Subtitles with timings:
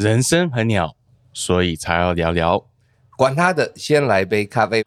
[0.00, 0.96] 人生很鸟，
[1.34, 2.64] 所以才要聊聊。
[3.18, 4.82] 管他的，先来杯咖啡。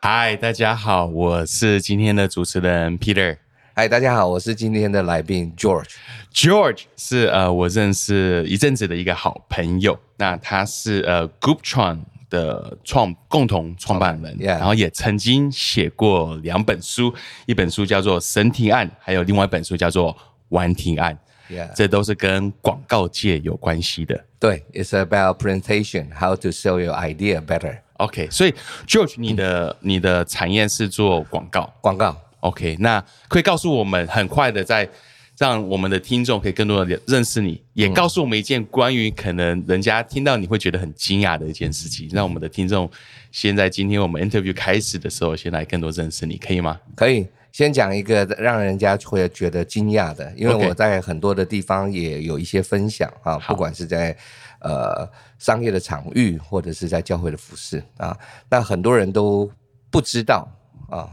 [0.00, 3.43] 嗨，大家好，我是今天的主持人 Peter。
[3.76, 5.96] 嗨，大家好，我是今天的来宾 George。
[6.32, 11.98] George 是呃我认识一阵子的一个好朋友，那他是呃 Grouptron
[12.30, 17.12] 的创共同创办人，Yeah 然后也曾经写过两本书，
[17.46, 20.14] 一本书叫做《神庭案》，还有另外一本书叫做
[20.50, 21.18] 《玩庭案》
[21.52, 24.24] Yeah 这都是跟广告界有关系的。
[24.38, 27.78] 对，It's about presentation, how to sell your idea better。
[27.94, 28.54] OK，所以
[28.86, 34.88] George 你的、你的产业是做广告广告，，OK，那可以告诉我们很快的在
[35.36, 42.88] 让我们的听众可以更多的认识你，也告诉我们一件关于可能人家听到你会觉得很惊讶的一件事情，让我们的听众
[43.32, 46.78] 先在今天我们 interview 开始的时候，先来更多认识你，可以吗？
[46.94, 53.54] 可以先讲一个让人家会觉得惊讶的，因为我在很多的地方也有一些分享啊，好。
[53.54, 54.16] 不管是在
[54.60, 58.16] 呃商业的场域，或者是在教会的服饰啊，
[58.48, 59.50] 那很多人都
[59.90, 60.48] 不知道
[60.88, 61.10] 啊，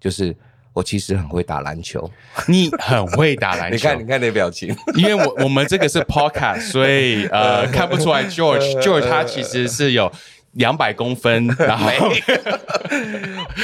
[0.00, 0.34] 就是
[0.72, 2.10] 我其实很会打篮球。
[2.48, 10.10] 你很会打篮球， 你看，你看那表情， 因为我我们这个是 podcast，所以呃 看不出来 George George 他其实是有
[10.52, 11.88] 两百公分，然后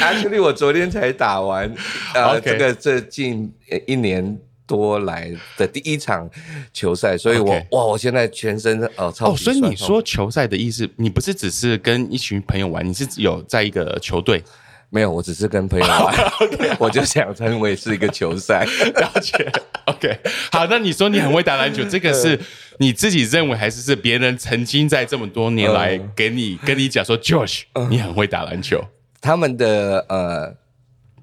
[0.00, 1.72] Actually，我昨天才打完，
[2.14, 6.28] 呃这个这近呃一年多来的第一场
[6.72, 14.42] 球赛，所以我哇，我现在全身呃超哦，所以你说球赛的意思，你不是只是跟一群朋友玩，你是有在一个球队
[14.91, 18.64] 没有，我只是跟朋友 玩，我就想称为是一个球赛。
[18.97, 19.53] 了解
[19.84, 20.19] ？OK，
[20.50, 22.41] 好，那你说你很会打篮球，这个 是
[22.78, 28.83] 你自己认为，还是是别人曾经在这么多年来嗯给你跟你讲说，George，你很会打篮球？
[29.20, 30.54] 他们的呃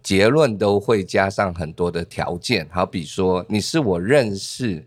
[0.03, 4.85] 结论都会加上很多的条件，好比说你是我认识。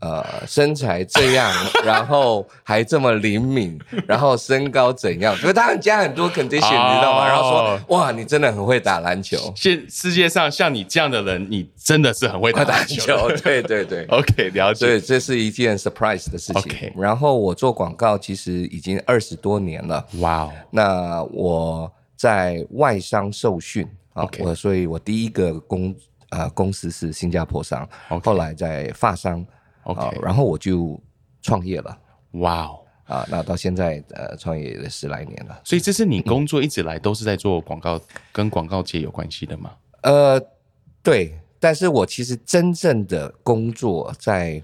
[0.00, 1.52] 呃，身材这样，
[1.84, 3.78] 然后还这么灵敏，
[4.08, 5.36] 然后身高怎样？
[5.36, 7.28] 所以他们加很多 condition，、你知道吗？
[7.28, 14.04] 然后哦说，哇，你真的很会打篮球， 现世界上像你这样的人，你真的是很会打打篮球球，对对对。
[14.06, 14.86] OK，了解。
[14.86, 16.62] 所以这是一件 surprise 的事情。
[16.62, 25.94] OK 然后我做广告其实已经二十多年了，哇哦，那我在外商受训啊 OK 我所以我第一个公
[26.30, 27.86] 呃公司是新加坡商
[28.22, 29.44] 后来在法商
[29.84, 31.00] OK 啊然后我就
[31.42, 31.98] 创业了
[32.32, 32.80] 哇哦。
[33.06, 35.60] 啊，那到现在呃创业了十来年了。
[35.64, 39.72] 所以这是你工作一直来都是在做广告，跟广告界有关系的吗？
[40.02, 40.40] 呃，
[41.02, 44.62] 对，但是我其实真正的工作在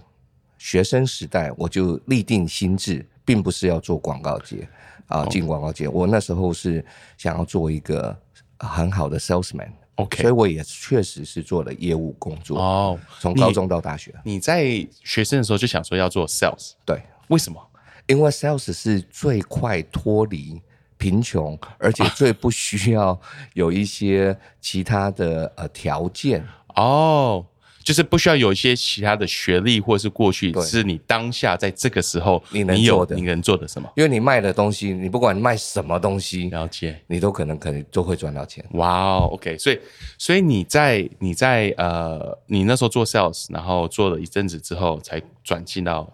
[0.59, 4.69] 学生时代，我就立定心智，并不是要做广告界
[5.09, 5.89] 啊，哦进广告界。
[5.89, 6.85] 我那时候是
[7.19, 8.17] 想要做一个
[8.59, 9.73] 很好的 salesman。
[9.97, 14.15] OK 所以我也确实是做了业务工作，哦，从高中到大学。
[14.25, 17.61] 你在学生的时候就想说要做 sales，对，为什么？
[18.07, 20.61] 因为 sales 是最快脱离
[20.97, 23.19] 贫穷， 而且最不需要
[23.55, 26.47] 有一些其他的呃条件。
[26.77, 27.45] 哦，
[27.87, 33.89] 就是不需要有一些其他的学历或是过去，是你当下在这个时候你能有做的你能做的什么？
[33.95, 37.01] 因为你卖的东西，你不管卖什么东西，了解。
[37.07, 38.65] 你都可能可能都会赚到钱。
[38.73, 39.79] 哇哦，OK，所以
[40.19, 46.13] 所以你在你在呃，你那时候做 sales，然后做了一阵子之后，才转进到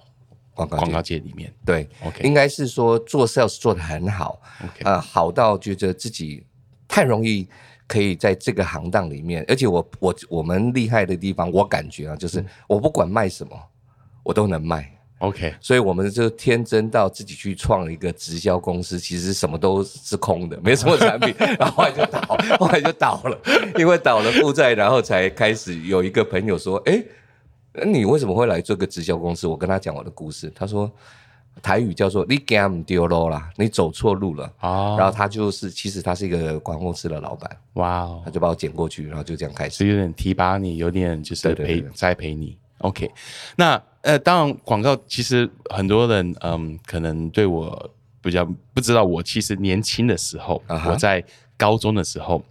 [0.53, 1.51] 广告界广告界里面。
[1.65, 6.45] 对 OK 应该是说做 sales 做的很好 OK 呃，好到觉得自己
[6.87, 7.49] 太容易
[7.87, 13.57] 可以在这个行当里面，而且我我我们厉害的地方，我感觉啊，嗯就是我不管卖什么，
[14.23, 14.91] 我都能卖。
[15.19, 22.21] OK，所以我们就天真到自己去创了一个直销公司，其实什么都是空的， 没什么产品， 然后后来就倒，
[22.59, 23.39] 后来就倒了，
[23.79, 27.01] 因为倒了负债，然后才开始有一个朋友说：“哎，
[27.87, 30.91] 你为什么会来做个直销公司？”我跟他讲我的故事，他说
[31.61, 39.87] 台语叫做“你 gam 丢喽啦，你走错路了。”哦，然后他就是，其实他是一个广告公司的老板，哇哦他，就把我捡过去，然后就这样开始。
[39.87, 42.57] 有点提拔你，有点就是陪栽培你。
[42.79, 43.09] OK，
[43.57, 47.91] 那呃，当然广告其实很多人嗯，可能对我
[48.21, 48.45] 比较
[48.75, 51.25] 不知道，我其实年轻的时候啊哈我在
[51.57, 52.43] 高中的时候，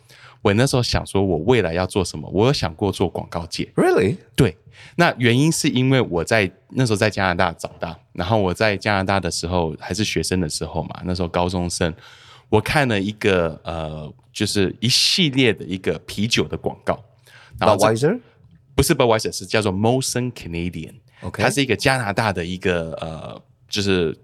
[0.41, 3.71] 我那时候想说我未来要做什么，我有想过做广告界。
[3.75, 4.17] Really？
[4.35, 4.57] 对，
[4.95, 11.93] 那原因是因为我在那时候在加拿大长大，然后我在加拿大的时候还是学生的时候嘛，那时候高中生，
[12.49, 16.99] 我看了一个呃，就是一系列的一个啤酒的广告
[17.59, 18.19] ，Budweiser？
[18.73, 20.95] 不是 Budweiser，是叫做 Molson Canadian。
[21.21, 23.39] OK 它是一个加拿大的一个呃，
[23.69, 24.17] 就是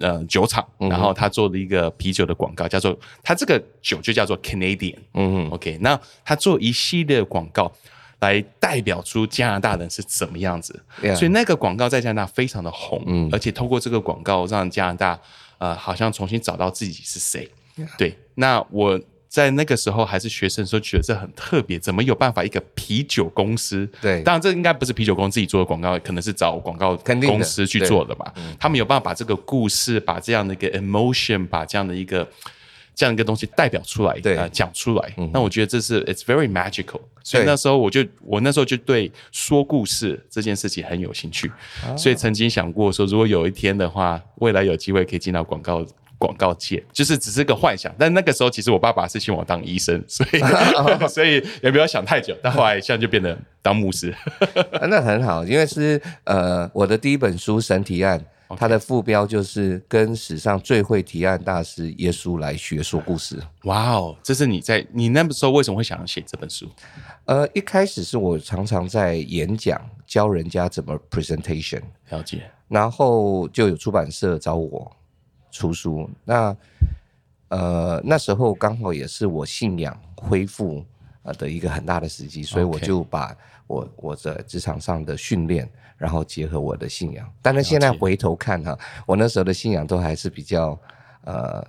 [0.00, 4.98] 呃酒厂，然后他做了一个啤酒的广告，叫做他这个酒就叫做 Canadian。
[5.14, 7.70] 嗯 OK，那他做一系列广告
[8.20, 10.82] 来代表出加拿大人是怎么样子。
[11.14, 15.20] 所以那个广告在加拿大非常的红，而且通过这个广告让加拿大
[15.58, 17.48] 呃好像重新找到自己是谁。
[17.98, 18.98] 对，那我
[19.28, 23.86] 在那个时候还是学生的时候，觉得这很特别，怎么有办法一个啤酒公司？
[24.00, 26.96] 对当然这应该不是啤酒公司自己做的广告，可能是找广告
[27.26, 28.32] 公司去做的吧。
[28.58, 32.26] 他们有办法把这个故事，把这样的一个 emotion，把这样的一个
[32.94, 35.14] 这样一个东西代表出来，对呃讲出来。
[35.32, 37.00] 那我觉得这是 it's very magical。
[37.22, 41.50] 所以那时候我就我那时候就对说故事这件事情很有兴趣，
[41.98, 45.84] 所以曾经想过说，如果有一天的话，未来有机会可以进到广告。
[46.18, 50.38] 广告界就是只是个幻想，但那个时候其实我爸爸是希望我当医生， 所以
[51.08, 52.36] 所以也不要想太久。
[52.42, 54.14] 但后来现在就变得当牧师，
[54.72, 58.18] 啊 那很好，因为是呃我的第一本书《神提案》，
[58.56, 63.38] 它的副标就是跟史上最会提案大师耶稣来学说故事。
[63.64, 64.16] 哇哦！
[64.22, 66.66] 这是你在你那时候为什么会想要写这本书？
[67.24, 74.95] 呃，一开始是我常常在演讲教人家怎么 presentation，了解然后就有出版社找我
[75.56, 76.08] 出书。
[76.24, 76.56] 那
[77.48, 80.84] 呃那时候刚好也是我信仰恢复
[81.22, 83.36] 呃的一个很大的时机，所以我就把
[83.66, 87.32] 我我在职场上的训练，然后结合我的信仰。
[87.40, 90.78] 当然现在回头看哈，我那时候的信仰都还是比较
[91.22, 91.66] 呃。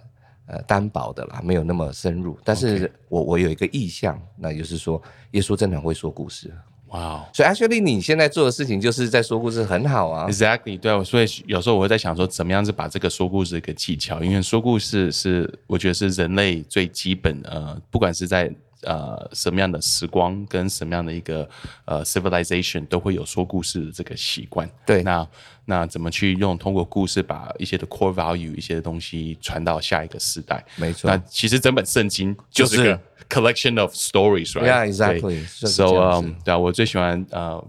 [0.49, 2.39] 呃，单薄的啦，没有那么深入。
[2.41, 4.95] 但是我我有一个意向，那就是说，
[5.31, 6.55] 耶稣真的很会说故事。
[6.89, 10.27] 哇哦所以 actually 你现在做的事情就是在说故事，很好啊。
[10.29, 18.49] ，exactly 对啊，所以有时候我会在想说，怎么样子把这个说故事的一个技巧，因为说故事是我觉得是人类最基本呃，不管是在
[18.83, 21.47] 呃什么样的时光跟什么样的一个
[21.85, 24.69] 呃 civilization 都会有说故事的这个习惯。
[24.85, 25.27] 对那
[25.65, 30.63] 那怎么去用通过故事把一些的 core value 一些的东西传到下一个时代？
[30.77, 35.45] 没错那其实整本圣经就是个 collection of stories，right？Yeah, exactly.
[35.47, 37.61] So，um, 对啊，我最喜欢呃，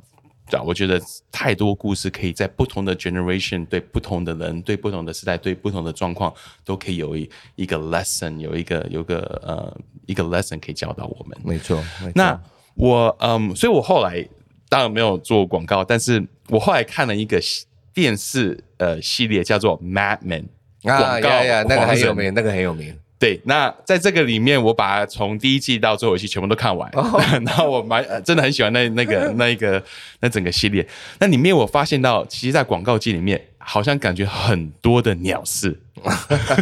[0.49, 1.01] 对啊，我觉得
[1.31, 6.33] 太多故事可以在不同的 generation 对不同的人、对不同的时代、对不同的状况，
[6.65, 11.39] 都可以有一一个 lesson，有一个有个呃一个 lesson 可以教导我们。
[11.45, 12.41] 没错，没错那
[12.75, 14.27] 我嗯，所以我后来
[14.69, 20.45] 当然没有做广告，但是我后来看了一个系电视呃系列叫做《Mad Men》
[20.91, 22.97] 啊广告呀呀，那个很有名，那个很有名。
[23.19, 29.83] 对，那在这个里面，我把它从第一季到最后一季全部都看完，哦 然后我蛮呃真的很喜欢那那个 那一个
[30.21, 30.87] 那整个系列。
[31.19, 35.81] 那里面我发现到，其实，在广告界里面，好像感觉很多的鸟事，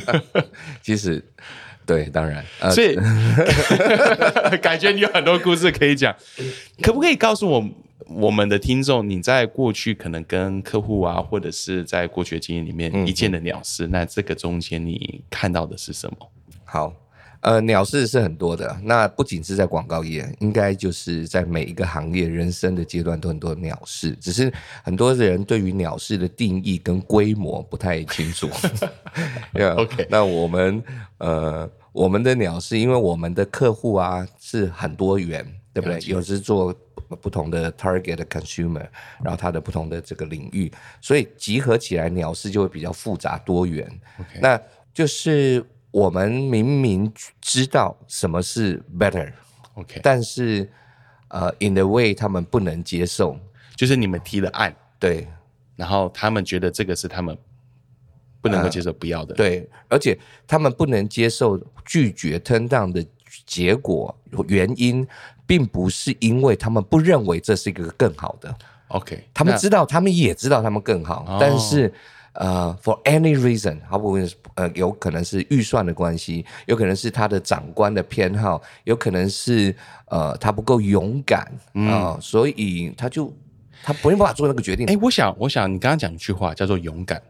[0.82, 1.22] 其实，
[1.84, 2.94] 对，当然，呃，所以
[4.62, 6.16] 感觉你有很多故事可以讲。
[6.80, 7.68] 可不可以告诉我
[8.08, 16.16] 我们的听众，你在过去可能跟客户啊，或者是在过去的经验里面嗯一件的鸟事，那这个中间你看到的是什么？
[16.68, 16.92] 好，
[17.40, 18.76] 呃，鸟事是很多的。
[18.82, 24.10] 那不仅是在广告业，应该就是在每一个行业、人生的阶段都很多鸟事。
[24.20, 24.52] 只是
[24.82, 28.48] 很多人对于鸟事的定义跟规模不太清楚。
[29.54, 30.82] Yeah, OK 那我们
[31.18, 36.00] 呃，我们的鸟事，因为我们的客户啊是很多元，对不对？
[36.06, 36.74] 有时做
[37.08, 38.86] 不不同的 target consumer，
[39.22, 40.70] 然后它的不同的这个领域，
[41.00, 43.88] 所以集合起来鸟事就会比较复杂多元。
[44.40, 44.60] 那
[44.92, 50.70] 就是我们明明知道什么是 better，OK，但是
[51.28, 53.38] 呃，in the way 他们不能接受，
[53.74, 55.26] 就是你们提了案，对。
[55.76, 57.36] 然后他们觉得这个是他们
[58.40, 59.34] 不能够接受、不要的。
[59.34, 63.06] 对，而且他们不能接受拒绝 turn down 的
[63.44, 65.06] 结果原因，
[65.46, 68.56] 并不是因为他们不认为这是一个更好的
[68.88, 71.36] ，，OK，他们知道，他们也知道他们更好，哦。
[71.38, 71.92] 但是
[72.36, 79.74] 呃，for any reason，毫不论是呃，有可能是预算的关系，有可能是他的长官的偏好，有可能是
[80.06, 83.34] 呃他不够勇敢啊、所以他就
[83.82, 84.86] 他没办法做那个决定。
[84.86, 87.22] 哎，我想，我想你刚刚讲一句话叫做勇敢。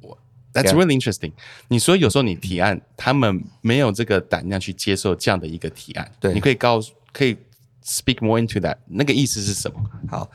[0.00, 0.16] 我
[0.52, 1.32] That's really interesting。
[1.68, 6.10] 你说有时候你提案，他们没有这个胆量去接受这样的一个提案。
[6.20, 7.36] 对你可以告诉，可以
[7.84, 8.76] speak more into that。
[8.86, 10.30] 那个意思是什么好，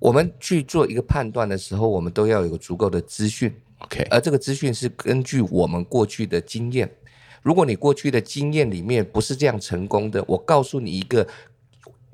[0.00, 3.54] 我们去做一个判断的时候，我们都要有足够的资讯。
[3.78, 6.90] ？OK，而这个资讯是根据我们过去的经验。
[7.42, 11.26] 如果你过去的经验里面不是这样成功的，我告诉你一个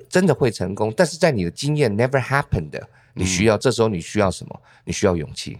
[0.07, 4.61] 真的会成功，但是在你的经验 never happened 的，你需要、这时候你需要什么？
[4.85, 5.57] 你需要勇气。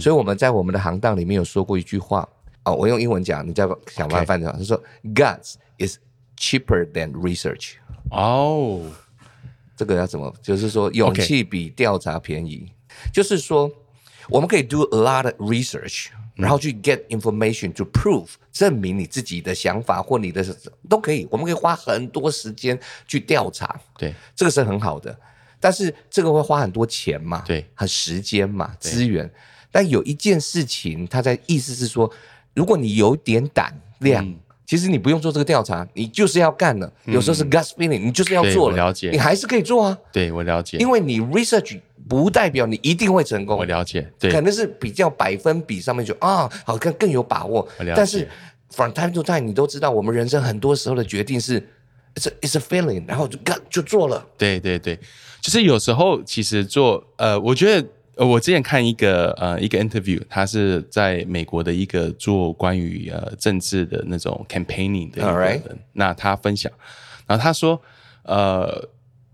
[0.00, 2.28] 所以我们在我们的行当里面有说过一句话
[2.64, 4.44] 哦，我用英文讲，你再想办法翻译。
[4.44, 4.82] 他说
[5.14, 5.96] ：“Guts is
[6.38, 7.76] cheaper than research。
[8.10, 8.82] 哦，”
[9.80, 10.30] 这个要怎么？
[10.42, 12.70] 就是说，勇气比调查便宜。
[13.10, 13.70] 就是说
[14.28, 20.44] 我们可以 do a lot of research，然后去 get information to prove 证明你自己的想法或你的
[20.86, 25.18] 都可以，我们可以花很多时间去调查，对这个是很好的。
[25.58, 29.32] 但是这个会花很多钱嘛，对和时间嘛，资源。
[29.70, 32.12] 但有一件事情，他在意思是说，
[32.52, 34.30] 如果你有点胆量，
[34.70, 36.88] 其实你不用做这个调查，你就是要干了。
[37.06, 39.10] 有时候是 gut feeling，你就是要做了，解。
[39.10, 43.58] 你还是可以做啊，对我了解，因为你 research 不代表你一定会成功。
[43.58, 44.30] 我，了解，对。
[44.30, 47.68] 可能是比较百分比上面就啊，好像更有把握。
[47.80, 47.94] 我了解。
[47.96, 48.28] 但是
[48.70, 51.60] from time to time，你都知道，我们人生很多时候的决定是
[52.14, 54.24] it's a, it's a feeling，然后就干就做了。
[54.38, 54.96] 对对对，
[55.40, 57.88] 就是有时候其实做呃，我觉得
[58.20, 66.70] 呃我之前看一个呃一个 interview，他是在美国的一个做关于呃政治的那种 campaigning 的一个人，那他分享，
[67.26, 67.80] 然后他说
[68.24, 68.88] 呃。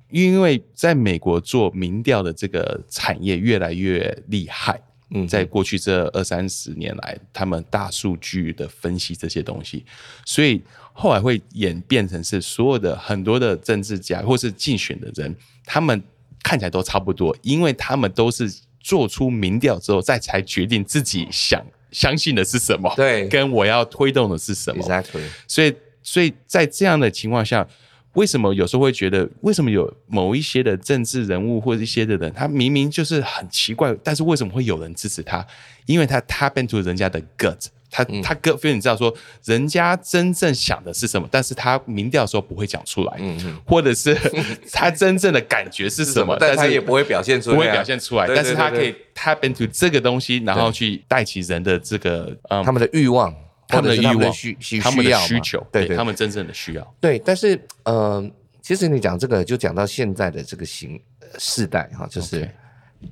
[0.08, 9.84] 因为在美国做民调的这个产业越来越厉害，嗯在过去这二三十年来，他们大数据的分析这些东西，
[10.24, 10.62] 所以
[10.92, 16.00] 后来会演变成是所有的很多的政治家或是竞选的人，他们
[16.40, 18.48] 看起来都差不多，因为他们都是
[18.86, 24.80] 做出民调之后，再才决定自己想相信的是什么，对跟我要推动的是什么。
[24.80, 25.74] Exactly，所以，
[26.04, 27.66] 所以在这样的情况下，
[28.12, 35.44] 为什么有时候会觉得，为什么有某一些的政治人物或者一些的人，他明明就是很奇怪，但是为什么会有人支持他？
[35.86, 39.14] 因为他 tap into 人家的 gut，他、他 gut feel，你知道说，
[39.44, 44.14] 人家真正想的是什么，但是他民调的时候不会讲出来，嗯或者是
[44.72, 53.34] 他真正的感觉是什么，但 但是他也不会表现出来，不会表现出来，但是他可以 tap into 这个东西，然后去带起人的这个嗯他们的欲望，
[53.68, 55.96] 他们的欲望、需需他们的需求，对对。
[55.96, 56.94] 他们真正的需要。
[57.00, 58.24] 对，但是呃，
[58.62, 62.48] 其实你讲这个就讲到现在的这个形呃世代哈，就是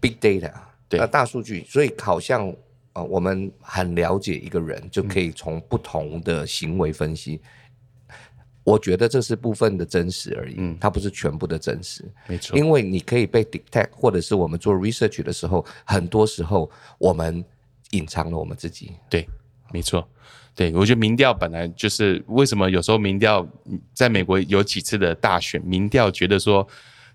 [0.00, 0.50] big data，
[0.88, 1.00] 对。
[1.00, 2.52] 呃大数据，所以好像
[2.94, 7.40] 呃我们很了解一个人，就可以从不同的行为分析。
[8.64, 12.02] 我觉得这是部分的真实而已，嗯它不是全部的真实。
[12.26, 17.44] 没错，因为你可以被 detect，或者是我们做 research 的时候，很多时候我们
[17.90, 18.92] 隐藏了我们自己。
[19.10, 19.28] 对，
[19.70, 20.08] 没错，
[20.54, 26.66] 对我觉得民调本来就是为什么有时候民调嗯在美国有几次的大选，民调觉得说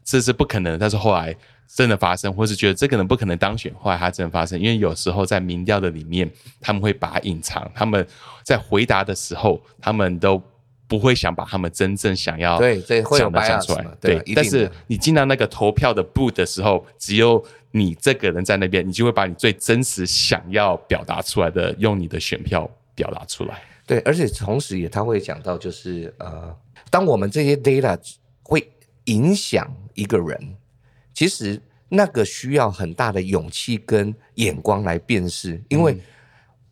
[0.03, 1.35] 这是不可能，但是后来
[1.71, 4.59] 真的发生，或是觉得这个人不可能当选，后来他真的发生。
[4.59, 8.05] 因为有时候在民调的里面，他们会把它隐藏，他们
[8.43, 10.41] 在回答的时候，他们都
[10.87, 13.91] 不会想把他们真正想要对这会有讲的讲出来嘛。
[14.01, 23.61] 对但是你进到那个投票的 booth 的时候，只有你这个人在那边，你就会把你最真实想要表达出来的，用你的选票表达出来。
[23.85, 26.55] 对，而且同时也他会讲到，就是呃，
[26.89, 27.95] 当我们这些 data
[28.41, 28.67] 会
[29.05, 30.55] 影响一个人，
[31.19, 35.99] 其实那个需要很大的勇气跟眼光来辨识，因为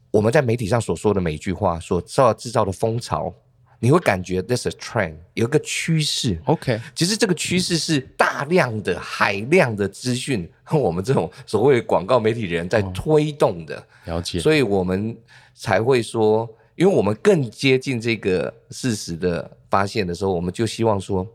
[0.09, 3.33] 我们在媒体上所说的每一句话所造制造的风潮，
[3.81, 6.41] 你会感觉 this is a trend，有一个趋势。
[6.45, 13.85] OK，其实这个趋势是大量的、海量的资讯，和 我们这种所谓广告媒体人在推动的。
[14.05, 14.39] 了解。
[14.39, 15.13] 所以我们
[15.53, 21.27] 才会说，因为我们更接近这个事实的发现的时候，我们就希望说，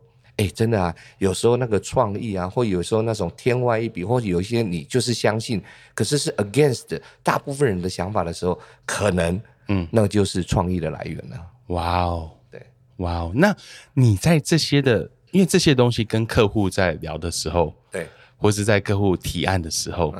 [0.43, 5.63] 哎，真的啊，有时候那个创意啊，或有时候那种天外一笔，或者有一些你就是相信，
[5.95, 11.37] 可是是 against 大部分人的想法的时候，可能，嗯，那就是创意的来源了。
[11.69, 12.61] 哇哦，对，
[12.97, 13.55] 哇哦，那
[13.95, 20.13] 你在这些的，因为这些东西跟客户在聊的时候，对，或是在客户提案的时候，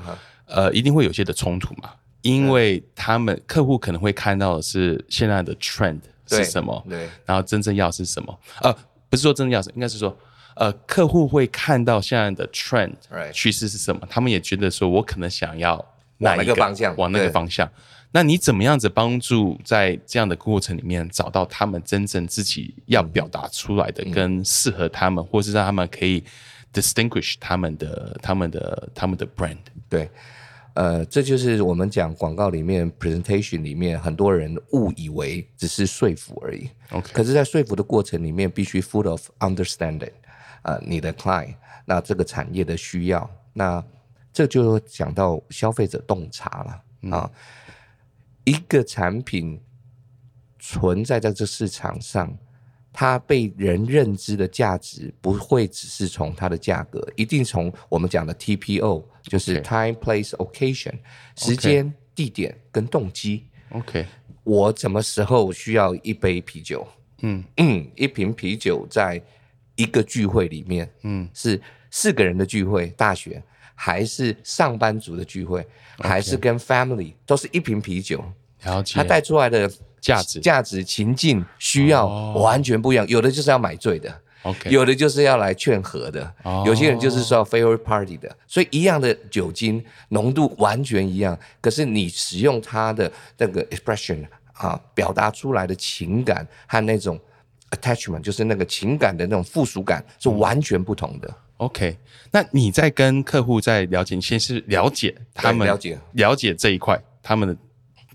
[0.47, 8.75] 呃，一定会有些的冲突嘛，因为他们客户可能会看到的是现在的 trend 是什么，对，然后真正要是什么，呃，
[9.13, 10.17] 不是说真的要是，应该是说。
[10.55, 12.93] 呃，客户会看到现在的 trend
[13.33, 15.77] 趋势是什么，他们也觉得说，我可能想要
[16.19, 17.67] 往哪一那个方向往那个方向。
[18.11, 26.23] 那你怎么样子帮助在这样的过程里面找到他们真正自己要表达出来嗯的，跟适合他们，或是让他们可以
[26.71, 29.57] distinguish 他们的、他们的、他们的 brand？
[29.89, 30.11] 对，
[30.75, 36.69] 呃，这就是我们讲广告里面 presentation 里面很多人误以为只是说服而已。
[36.91, 40.13] OK 可是，在说服的过程里面，必须 full of understanding，
[40.63, 43.85] 呃，你的 client，那这个产业的需要，那
[44.33, 47.31] 这就讲到消费者洞察了啊。
[48.45, 49.61] 一个产品
[50.59, 52.35] 存在在这市场上，
[52.93, 60.95] 它被人认知的价值不会只是从它的价格，一定从我们讲的 TPO，就是 time, place, occasion，
[61.37, 63.45] 时间、地点跟动机。
[63.71, 64.07] OK，
[64.45, 66.87] 我什么时候需要一杯啤酒？
[67.23, 69.23] 嗯嗯，一瓶啤酒在
[69.77, 71.61] 一个聚会里面，嗯是
[71.91, 73.43] 四个人的聚会，大学，
[73.75, 75.65] 还是上班族的聚会，
[75.99, 78.23] 还是跟 family，都是一瓶啤酒，
[78.65, 78.95] 了解。
[78.97, 83.07] 它带出来的价值价值、情境、需要完全不一样。
[83.07, 84.21] 有的就是要买醉的。
[84.43, 86.65] OK，有的就是要来劝和的，哦。
[86.67, 97.19] 有些人就是说 favorite party 的，所以一样的酒精浓度完全一样，可是你使用它的那个 expression 啊，表达出来的情感和那种
[97.71, 101.35] attachment，就是那个情感的那种附属感是完全不同的。
[101.59, 101.97] OK，
[102.33, 105.97] 那你在跟客户在了解，你先是了解他们了解。
[106.15, 107.57] 了解这一块，他们的，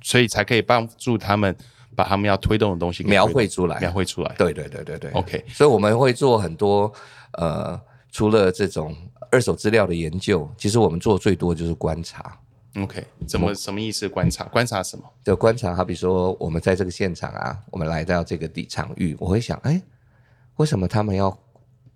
[0.02, 1.56] 所以才可以帮助他们
[1.98, 4.36] 把他们要推动的东西给描绘出来描绘出来。
[4.38, 6.94] 对对对对对 OK 所以我们会做很多
[7.34, 7.80] 呃，
[8.12, 8.96] 除了这种
[9.32, 12.38] 二手资料的研究，其实我们做最多就是观察。
[12.76, 14.08] OK，怎么什么意思？
[14.08, 15.04] 观察观察什么？
[15.24, 19.82] 的观察，好比说我们在这个现场啊，我们来到这个地场域，我会想，哎，
[20.58, 21.36] 为什么他们要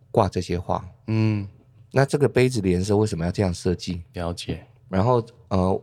[0.10, 0.84] 挂这些画？
[1.05, 1.48] 嗯，
[1.91, 4.01] 那这个杯子的颜色为什么要这样设计？
[4.13, 4.65] 了解。
[4.89, 5.81] 然后呃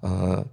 [0.00, 0.46] 呃，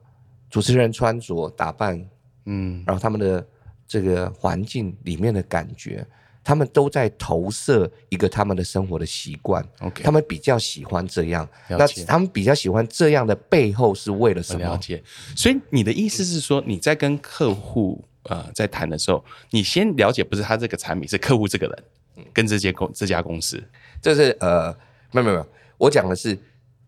[0.49, 2.07] 主持人穿着打扮，
[2.47, 3.45] 嗯，然后他们的
[3.87, 6.05] 这个环境里面的感觉，
[6.43, 9.61] 他们都在投射一个他们的生活的习惯。
[9.81, 11.47] OK 他们比较喜欢这样。
[11.69, 14.61] 那他们比较喜欢这样的背后是为了什么？
[14.61, 15.03] 了解。
[15.35, 23.61] 所以你的意思是说，你在跟客户呃在谈的时候，你先了解不是他这个产品，是客户这个人跟这些公这家公司。
[24.01, 24.71] 这是呃，
[25.11, 26.37] 没有没有没有，我讲的是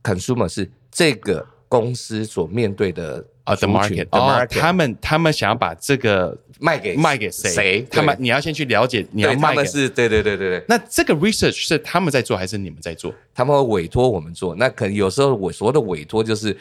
[0.01, 4.07] consumer 是这个公司所面对的啊，the，market
[4.49, 7.49] 他们他们想要把这个卖给卖给谁？
[7.49, 7.88] 谁？
[7.89, 9.65] 他们你要先去了解，你要卖的。
[9.65, 13.13] 是对对对对对，那这个 research 是他们在做还是你们在做？
[13.33, 14.53] 他们会委托我们做。
[14.55, 16.57] 那可能有时候我所谓的委托就是。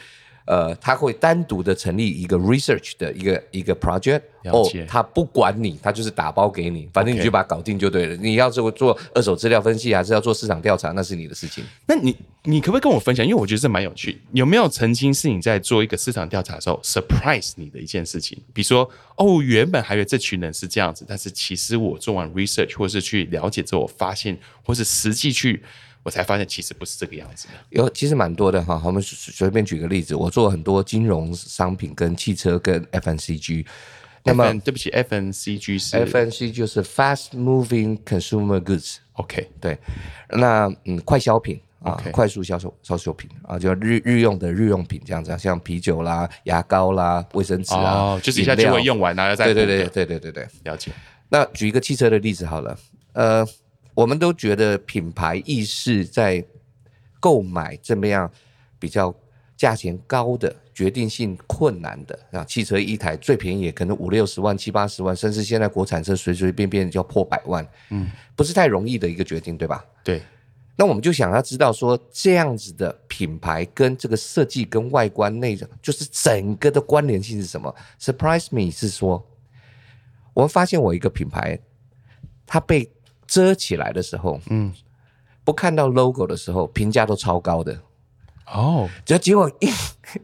[0.49, 8.15] 呃，他会单独的成立一个 research 的一个一个 project，哦他不管你，他就是打包给你，反正你就把它搞定就对了。
[8.15, 11.63] 你要做做二手资料分析，还是要做市场调查，那是你的事情。
[11.85, 13.23] 那你你可不可以跟我分享？
[13.23, 14.19] 因为我觉得这蛮有趣。
[14.31, 18.35] 有没有曾经是你在做一个市场调查的时候 surprise 你的一件事情？
[18.51, 25.61] 比如说，哦，原本还以为这群人是这样子，但是其实我做完 research 或是去了解之后，我发现，或是实际去，
[26.09, 27.53] 我才发现其实不是这个样子的。
[27.69, 33.63] 有其实蛮多的哈，我们随随便举个例子，我做很多金融商品、跟汽车、跟 FNCG。
[34.23, 39.77] 那么对不起，FNCG 是 FNC 就是 fast moving consumer goods，OK 对，
[40.31, 50.47] 那嗯快消品啊快速销售销售品啊，就日日用的日用品这样子啊，像啤酒啦、牙膏啦、卫生纸啊，哦，就是一下就会用完，然后再对对对对对对对。
[50.63, 50.91] 了解。
[51.29, 52.77] 那举一个汽车的例子好了，
[53.13, 53.45] 呃，
[53.99, 56.41] 我们都觉得品牌意识在
[57.19, 58.31] 购买这么样
[58.79, 59.13] 比较
[59.57, 69.83] 价钱高的、决定性困难的啊，汽车一台最便宜也可能五六十万、七八十万，甚至现在国产车随随便便就要破百万，嗯，不是太容易的一个决定，对吧？
[70.01, 70.21] 对，
[70.77, 79.27] 那我们就想要知道说，这样子的品牌跟这个设计跟外观内容，就是整个的关联性是什么？Surprise me 是说，
[80.33, 81.59] 我们发现我一个品牌，
[82.45, 82.89] 它被
[83.29, 84.73] 遮起来的时候，嗯，
[85.43, 87.77] 不看到 logo 的时候，评价都超高的。
[88.51, 89.69] 哦，结结果一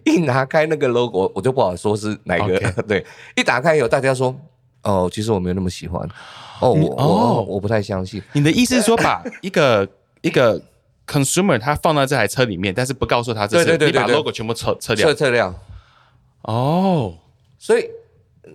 [0.04, 2.60] 一拿开那个 logo，我就不好说是哪个。
[2.88, 4.36] 对，一打开以后，大家说，
[4.82, 6.02] 哦，其实我没有那么喜欢。
[6.60, 7.06] 哦，我哦。
[7.36, 8.20] 我我不太相信。
[8.34, 9.88] 你的意思是说，把 一个
[10.22, 10.60] 一个
[11.06, 14.16] consumer 他放到这台车里面，但是不告诉他这是你把对对对对对。
[14.16, 15.08] logo 全部撤撤掉。
[15.10, 15.54] 撤撤掉，
[16.42, 17.14] 哦，
[17.60, 17.88] 所以，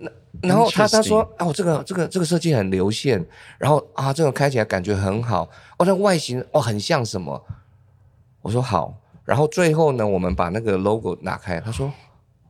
[0.01, 3.23] 那然后他他说哦，这个这个这个设计很流线，
[3.57, 7.43] 然后啊，这个开起来感觉很好，哦，那外形哦很像什么？
[8.41, 11.91] 我说好，然后最后呢，我们把那个 logo 拿开，他说，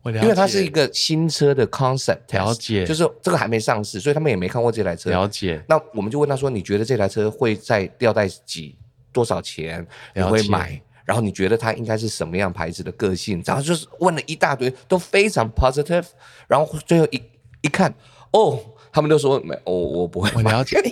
[0.04, 5.10] 我了解，因为它是一个新车的 concept，test，了解就是这个还没上市，所以他们也没看过这台车。
[5.10, 8.78] 了解，那我们就问他说，你觉得这台车会在吊带几
[9.12, 9.86] 多少钱？
[10.16, 10.82] 你会买？
[11.04, 13.44] 然后你觉得它应该是什么样牌子的个性？
[13.46, 16.06] 然后就是问了一大堆，都非常 positive。
[16.48, 17.22] 然后最后一
[17.62, 17.94] 一看，
[18.32, 18.60] 哦，
[18.92, 20.30] 他们都说没，哦，我不会。
[20.36, 20.78] 我了解。
[20.80, 20.92] 诶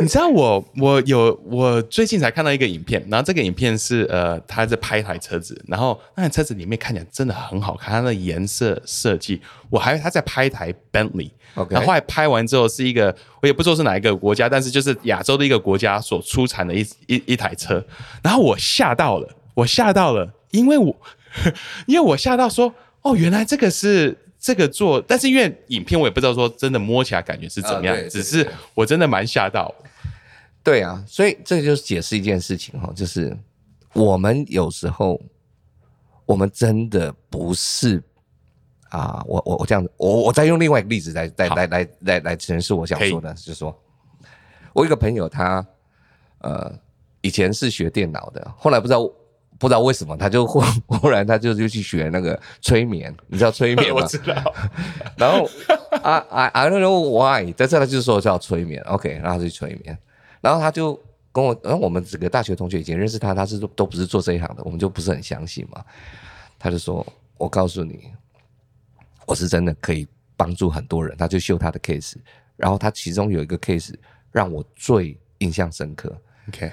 [0.00, 11.30] 你知道我我有我最近才看到一个影片，然后这个影片是呃他在拍一台车子，然后那台车子里面看起来真的很好看，它的颜色设计，我还以为他在拍一台 Bentley。
[11.68, 17.84] 然后后来拍完之后是一个，我也不知道是哪一个国家，但是就是亚洲的一个国家所出产的一一一台车，
[18.22, 20.96] 然后我吓到了，我吓到了，因为我
[21.86, 29.72] 因为我吓到说，哦，原来这个是这个做，但是因为影片我也不知道说真的摸起来感觉是怎么样，只是我真的蛮吓到。
[30.62, 33.36] 对啊，所以这就是解释一件事情哈，就是
[33.92, 35.20] 我们有时候
[36.24, 38.02] 我们真的不是
[38.88, 43.78] 啊，我我我这样子，我我再用另外一个例子来来来来来来陈述我想说的，就是说
[44.72, 45.66] 我一个朋友他
[46.38, 46.72] 呃
[47.20, 49.10] 以前是学电脑的，后来不知道
[49.60, 53.96] 不知道为什么，他就忽 忽然他就就去学那个催眠，你知道催眠吗？
[54.00, 54.54] 我知道，
[55.16, 55.48] 然后
[56.02, 59.96] I I I don't know why，但是他就是说叫催眠，OK，然后他就催眠，
[60.40, 60.98] 然后他就
[61.30, 65.84] 跟我，然后我们几个大学同学以前认识他，他是都不是做这一行的，我们就不是很相信嘛。
[66.58, 67.06] 他就说
[67.38, 68.10] ：“我告诉你，
[69.26, 72.14] 我是真的可以帮助很多人。”他就秀他的 case，
[72.56, 73.94] 然后他其中有一个 case
[74.32, 76.14] 让我最印象深刻。
[76.48, 76.72] OK，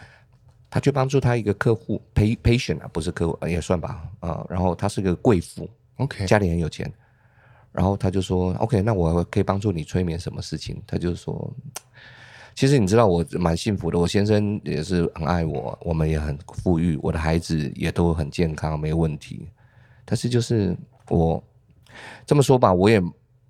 [0.69, 6.91] 他去帮助他一个客户 pa patient 啊，不是客户呃也算吧啊、然后他是个贵妇，OK，家里很有钱，
[7.71, 11.53] 然后他就说：“OK，那我可以帮助你催眠什么事情？”他就说
[12.55, 19.47] ：“其实你知道我蛮幸福的，我先生也是很爱我，我们也很富裕，我的孩子也都很健康，没问题。
[20.03, 20.75] 但是就是
[21.09, 21.41] 我
[22.25, 23.01] 这么说吧，我也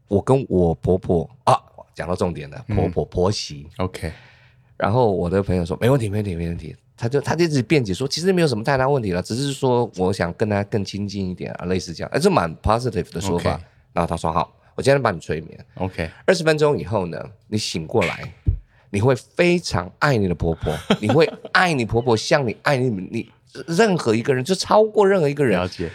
[0.07, 1.57] 我跟我婆婆啊，
[1.95, 4.11] 讲到重点了，婆婆婆媳，OK，
[4.75, 6.75] 然后我的朋友说没问题，没问题，没问题。
[6.97, 13.61] 他就他就一直辩解说，其实没有什么太大问题了，只是说我想跟他更亲近一点啊，类似这样，哎，这蛮 positive 的说法。
[13.93, 18.33] 然后他说好，我今天帮你催眠，OK，二十分钟以后呢，你醒过来，
[18.89, 23.31] 你会非常爱你的婆婆， 你会爱你婆婆像你爱你你
[23.67, 25.67] 任何一个人，就超过任何一个人了。
[25.67, 25.89] 解。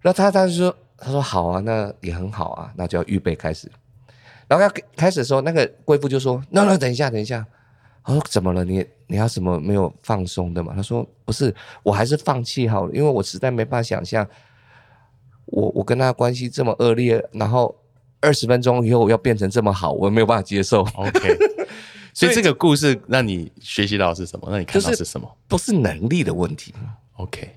[0.00, 3.70] 然后他他就说他说好啊，那也很好啊，那就要预备开始。
[4.46, 7.46] 然后要开始的时候，那个贵妇就说：“那那等一下，等一下。”
[8.04, 8.64] 他说：“怎么了？
[8.64, 14.26] 你你要什么没有放松的嘛？”他说：“不是，我还是放弃好了，因为我实在没办法想象，
[15.46, 17.74] 我我跟他关系这么恶劣，然后
[18.20, 20.80] 二十分钟以后要变成这么好，我没有办法接受。
[20.94, 21.36] OK，
[22.14, 24.50] 所以这个故事让你学习到的是什么？
[24.50, 26.74] 让你看到是是什么不是能力的问题
[27.16, 27.50] ，？OK，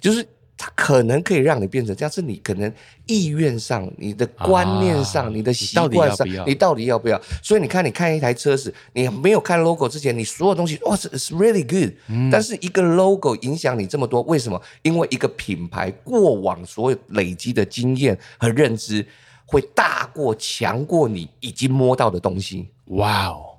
[0.00, 0.26] 就是
[0.58, 2.72] 它可能可以让你变成这样，是你可能
[3.04, 7.20] 意愿上、你的观念上、啊你的习惯上你到底要不要？
[7.42, 11.92] 所以你看，你看一台车子，你没有看 logo 之前，你所有东西哇，it's really good，、
[12.32, 14.60] 但嗯是一个 logo 影响你这么多，为什么？
[14.80, 19.06] 因为一个品牌过往所有累积的经验和认知，
[19.44, 22.70] 会大过、强过你已经摸到的东西。
[22.86, 23.58] 哇哦，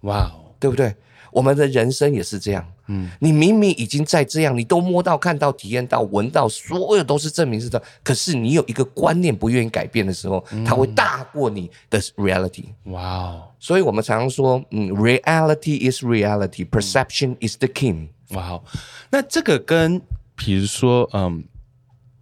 [0.00, 0.92] 哇哦，对不对？
[1.32, 2.66] 我们的人生也是这样。
[2.88, 7.80] 嗯，你明明已经在这样，你都摸到、看到、体验到、闻到，所有都是证明是的。
[8.02, 12.64] 可是你有一个观念不愿意改变的时候，它会大过你的 reality。
[12.84, 18.08] 哇哦，所以我们常常说，嗯，reality is reality，perception is the king。
[18.30, 18.62] 哇哦，
[19.10, 20.00] 那这个跟
[20.34, 21.44] 比如说，嗯，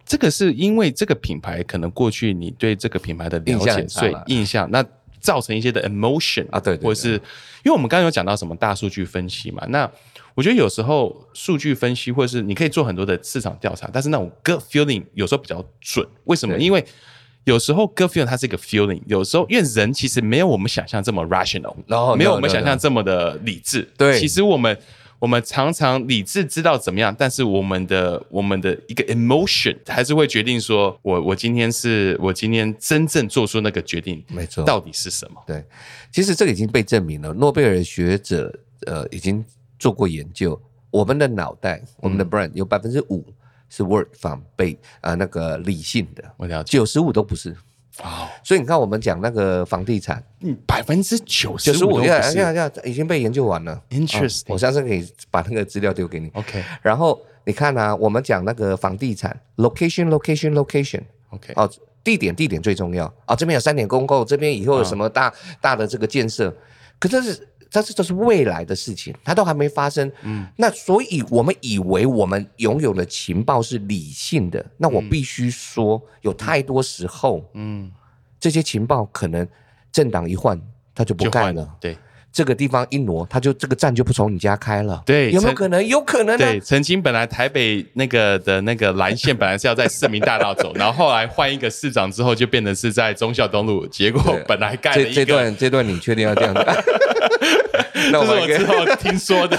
[0.05, 4.85] 这个是因为这个品牌可能过去你对这个品牌的了解，所以印象那
[5.19, 7.13] 造成一些的 emotion 啊对对对或是
[7.63, 9.89] 因为我们刚刚有讲到什么大数据分析嘛，那
[10.35, 16.55] 我觉得有时候数据分析或者是你可以做很多的市场调查，但是那种 gut feeling 有时候比较准，为什么？
[16.55, 16.63] 对。
[16.63, 16.85] 因为
[17.43, 23.89] 有时候 gut feeling 它是一个 feeling，有时候因为人其实没有我们想象这么 rational，、No, 没有我们想象这么的理智。
[23.97, 24.17] 对。
[24.19, 24.77] 其实我们
[25.19, 35.43] 我们常常理智知道怎么样，但是我们的我们的一个 emotion 还是会决定说，我我今天是我今天真正做出那个决定，没错到底是什么？
[35.45, 35.63] 对，
[36.11, 39.43] 其实这个已经被证明了，诺贝尔学者呃已经
[39.77, 43.25] 做过研究，我们的脑袋，我们的 brain 有百分之五
[43.69, 46.77] 是 work from 被啊、呃那个理性的，我了解。
[46.77, 47.53] 九十五都不是。
[48.03, 52.37] 哦，所以你看，我们讲那个房地产，嗯，百分之九十五要五都不是。
[52.37, 53.81] 要要已经被研究完了。
[53.89, 56.31] Interesting 啊我下次可以把那个资料丢给你。
[56.33, 61.69] OK 然后你看啊，我们讲那个房地产，location location location，OK，哦，
[62.03, 63.35] 地点地点最重要啊。
[63.35, 66.55] 这边有三点公购，这边以后有什么大、大的这个建设，
[66.99, 70.11] 可这是这是这是未来的事情，它都还没发生。
[70.23, 77.91] 嗯，那所以我们以为我们拥有的情报是理性的，那我必须说，有太多时候，嗯，
[78.39, 79.47] 这些情报可能
[79.91, 80.59] 政党一换，
[80.95, 81.95] 他就不干了，对
[82.31, 85.01] 这个地方一挪，他就这个站就不从你家开了。
[85.05, 85.85] 对有没有可能？
[85.87, 86.37] 有可能啊。
[86.37, 86.59] 对。
[86.59, 95.33] 曾经本来台北那个的那个蓝线本来是要在市民大道走， 然后后来换一个市长之后，就变成是在忠孝东路，结果本来盖了这这一个。
[95.33, 96.63] 段这段你确定要这样子？
[98.11, 99.57] 那是我之后听说的，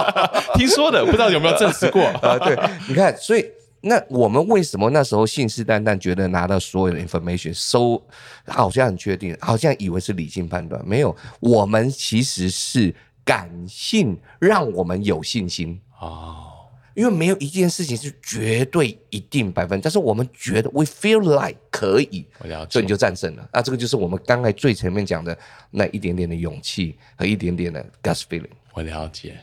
[0.54, 2.04] 听说的，不知道有没有证实过。
[2.06, 2.56] 啊，对，
[2.88, 3.44] 你看，所以
[3.86, 8.02] 那我们为什么那时候信誓旦旦觉得拿到所有的 information 收，
[8.46, 12.94] 好像很确定，好像以为是理性判断，没有，我们其实是
[13.24, 15.78] 感性让我们有信心。
[16.00, 16.46] 哦，
[16.94, 23.48] 因为没有一件事情是绝对一定百分，但是我们觉得 we feel like 可以，我了解所以你就战胜了。
[23.52, 25.36] 那这个就是我们刚才最前面讲的
[25.70, 28.48] 那一点点的勇气和一点点的 gut feeling。
[28.72, 29.38] 我了解。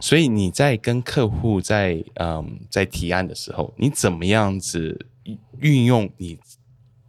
[0.00, 5.06] 所以你在跟客户在嗯在提案的时候，你怎么样子
[5.60, 6.38] 运用你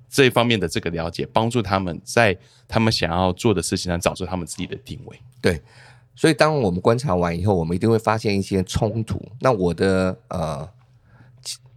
[0.09, 2.35] 这一方面的这个了解，帮助他们在
[2.67, 5.19] 他们想要做的事情上找出他们自己的定位？
[5.39, 5.61] 对，
[6.15, 9.21] 所以当我们观察完以后，我们一定会发现一些冲突。
[9.39, 10.69] 那我的呃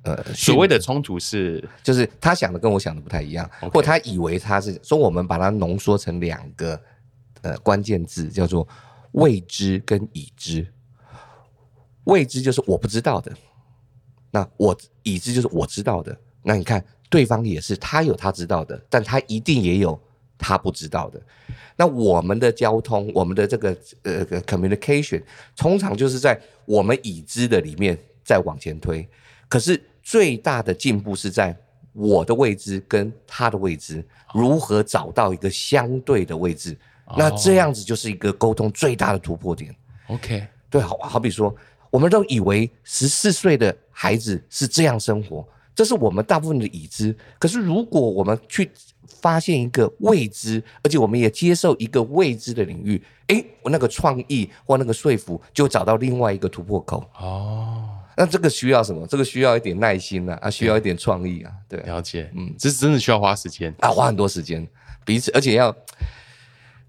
[0.05, 6.81] 呃，所谓的冲突是就是他想的跟我想的不太一样或他以为他是说我们把它浓缩成两个
[7.43, 8.67] 呃关键字，叫做
[9.13, 10.67] 未知跟已知。
[12.05, 13.33] 未知就是我不知道的，
[14.31, 16.17] 那我已知就是我知道的。
[16.43, 20.01] 那你看对方也是，他有他知道的，但他一定也有
[20.37, 21.21] 他不知道的。
[21.77, 25.23] 那我们的交通，我们的这个呃 communication，
[25.57, 29.09] 通常就是在我们已知的里面再往前推。
[29.49, 31.57] 可是最大的进步是在
[31.93, 36.77] 我的未知跟他的未知如何找到一个相对的位置。
[37.17, 39.75] 那这样子就是一个沟通最大的突破点。
[40.07, 41.55] OK，对，好好比说，
[41.93, 47.15] 我们都以为十四岁的孩子是这样生活，这是我们大部分的已知。
[47.39, 48.71] 可是如果我们去
[49.21, 57.07] 发现一个未知，而且我们也接受一个未知的领域，诶，我那个创意或那个说服就找到另外一个突破口。
[57.21, 59.07] 哦，那这个需要什么？
[59.07, 63.73] 这个需要一点耐心啊，啊，需要一点创意啊，对了解，嗯，这是真的需要花时间。
[63.81, 64.67] 啊，花很多时间，
[65.05, 65.77] 彼此，而且要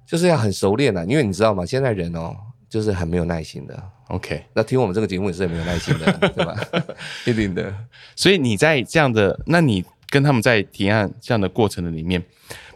[0.07, 1.65] 就是要很熟练啊，因为你知道吗？
[1.65, 2.33] 现在人哦，
[2.69, 3.83] 就是很没有耐心的。
[4.07, 6.55] OK，那听我们这个节目也是很没有耐心的， 对吧？
[7.25, 7.73] 一定的。
[8.15, 12.23] 所以你在这样的，那你跟他们在提案这样的过程的里面，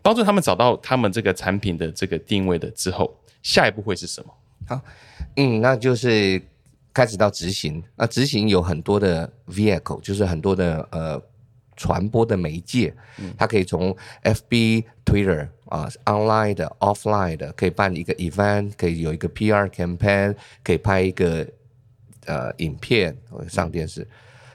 [0.01, 4.33] 帮助他们找到他们这个产品的这个定位的之后，下一步会是什么？
[4.67, 4.81] 好
[5.35, 6.41] 嗯，那就是
[6.93, 7.83] 开始到执行。
[7.95, 11.21] 那执行有很多的 vehicle，就是很多的呃
[11.75, 12.93] 传播的媒介，
[13.37, 21.47] 它可以从 FB、Twitter 啊、online 的、offline 的，可以办一个 event，可以有一个 PR campaign，可以拍一个
[22.25, 23.17] 呃影片
[23.49, 24.07] 上电视。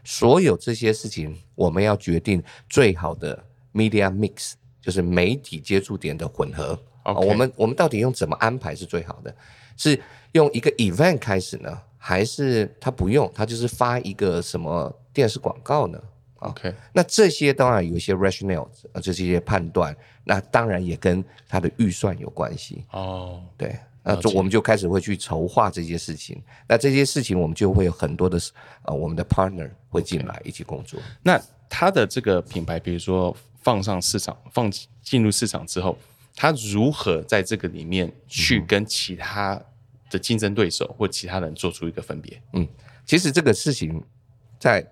[0.05, 6.79] 所有这些事情，我们要决定最好的 media mix，就是媒体接触点的混合。
[7.03, 9.35] 啊我们我们到底用怎么安排是最好的？
[9.77, 9.99] 是
[10.33, 16.01] 用一个 event 开始呢，还是他不用，他就是发一个什么电视广告呢？
[16.43, 22.85] OK，那这些当然有一些 rationale，呃，这是一些判断，那当然也跟他的预算有关系。
[22.91, 26.43] 哦，对，那就我们就开始会去筹划这些事情。
[26.69, 28.39] 那这些事情我们就会有很多的
[28.83, 31.01] 呃，我们的 partner 会进来一起工作。
[31.23, 35.97] 那它的这个品牌，比如说放上市场，放进入市场之后，
[36.35, 39.61] 它如何在这个里面去跟其他
[40.11, 42.43] 的竞争对手或其他人做出一个分别？
[42.53, 42.67] 嗯
[43.05, 44.01] 其实这个事情
[44.61, 44.87] 在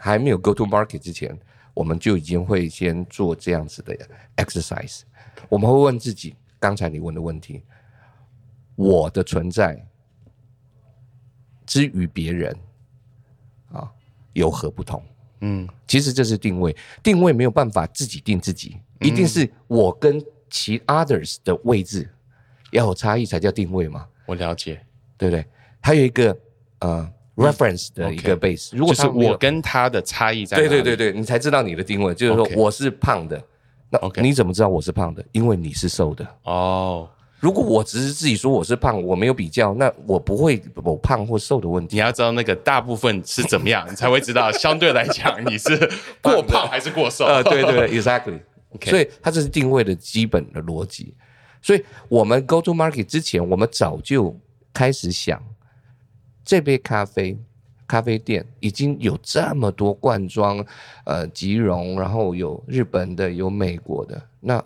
[0.00, 1.38] 还没有 go to market 之前，
[1.74, 3.94] 我们就已经会先做这样子的
[4.36, 5.02] exercise。
[5.48, 7.62] 我们会问自己，刚才你问的问题：
[8.76, 9.86] 我的存在
[11.66, 12.56] 之于别人
[13.70, 13.92] 啊，
[14.32, 15.02] 有何不同？
[15.40, 22.10] 嗯，其实这是定位，定位没有办法自己定自己，一定是我跟其 others 的位置
[22.72, 24.84] 要有差异才叫定位嘛，我了解，
[25.16, 25.46] 对不对？
[25.80, 26.38] 还有一个
[26.80, 27.10] 呃
[27.40, 33.42] reference 的一个 base，、如果就是我跟他的差异在对对对对，你才知道你的定位，就是说 OK 我是胖的，
[33.90, 35.24] 那 OK 你怎么知道我是胖的？
[35.32, 36.26] 因为你是瘦的。
[36.44, 37.08] 哦，
[37.40, 41.96] 如果我只是自己说我是胖，我没有比较，那我不会有胖或瘦的问题。
[41.96, 45.76] 你要知道那个大部分是怎么样，你才会知道相对来讲你是
[46.20, 47.24] 过胖还是过瘦。
[47.26, 48.38] 呃，对对对，exactly。
[48.74, 51.14] OK 所以它这是定位的基本的逻辑。
[51.62, 54.34] 所以我们 go to market 之前，我们早就
[54.72, 55.42] 开始想，
[56.44, 57.36] 这杯咖啡
[57.86, 60.64] 咖啡店已经有这么多罐装，
[61.04, 64.62] 呃，吉隆，然后有日本的，有美国的，那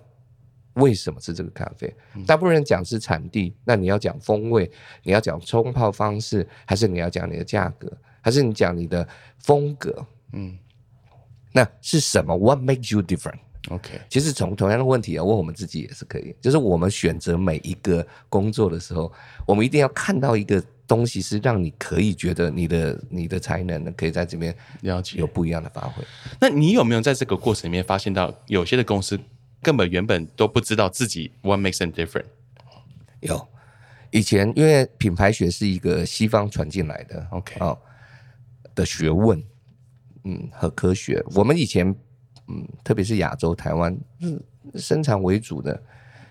[0.75, 1.95] 为什么是这个咖啡？
[2.27, 4.71] 大部分人讲是产地，那你要讲风味，
[5.03, 9.07] 你要讲冲泡方式，还是你要讲你的价格，还是你讲你的
[9.39, 10.05] 风格？
[10.33, 10.59] 嗯
[11.53, 19.13] 那是什么？What makes you different？，OK，其实从同样的问题啊，问我们自己也是可以，就是我们选择每一个工作的时候，
[19.47, 25.27] 我们一定要看到一个东西，是让你可以觉得你的你的才能呢，可以在这边了解有。
[25.27, 26.05] 不一样的发挥。
[26.41, 29.19] 那你有没有在这个过程里面发现到，有些的公司
[29.61, 32.27] 根本原本都不知道自己 what makes them different？
[33.21, 33.49] 有
[34.11, 37.77] 以前因为品牌学是一个西方传进来的 OK 哦
[38.75, 39.43] 的学问，
[40.25, 41.21] 嗯和科学。
[41.35, 41.93] 我们以前
[42.47, 44.41] 嗯，特别是亚洲台湾，嗯，
[44.75, 45.83] 生产为主的，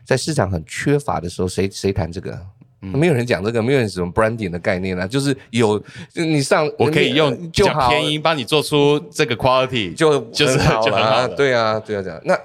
[0.06, 2.48] 在市场很缺乏的时候，谁谁谈这个？
[2.84, 5.82] 嗯没有人讲这个，没有人什么 branding 的概念啊，就是有
[6.14, 12.22] 你上我可以用比就便宜帮你做出这个 quality，就就是很好啊好对啊，对啊，这样。
[12.26, 12.38] 那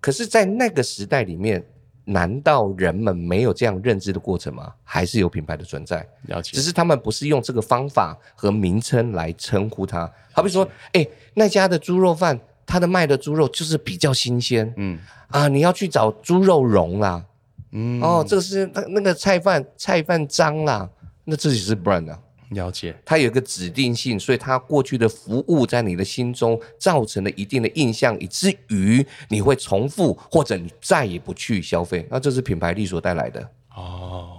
[0.00, 1.62] 可是，在那个时代里面，
[2.06, 4.72] 难道人们没有这样认知的过程吗？
[4.82, 5.98] 还是有品牌的存在？
[6.28, 6.62] 了解只。
[6.62, 10.10] 是他们不是用这个方法和名称来称呼它。
[10.32, 17.22] 好比说，哎，那家的猪肉饭，它的卖的猪肉就是比较新鲜嗯，啊，你要去找猪肉蓉啦。
[17.72, 20.88] 嗯，哦，这个是那那个菜饭菜饭脏啦，
[21.24, 22.18] 那自己是 brand 啊。
[22.50, 32.04] 了解，它有一个指定性，所以它过去的服务在你的心中造成了一定的印象，以至于你会重复或者你再也不去消费。
[32.10, 34.36] 那这是品牌力所带来的哦。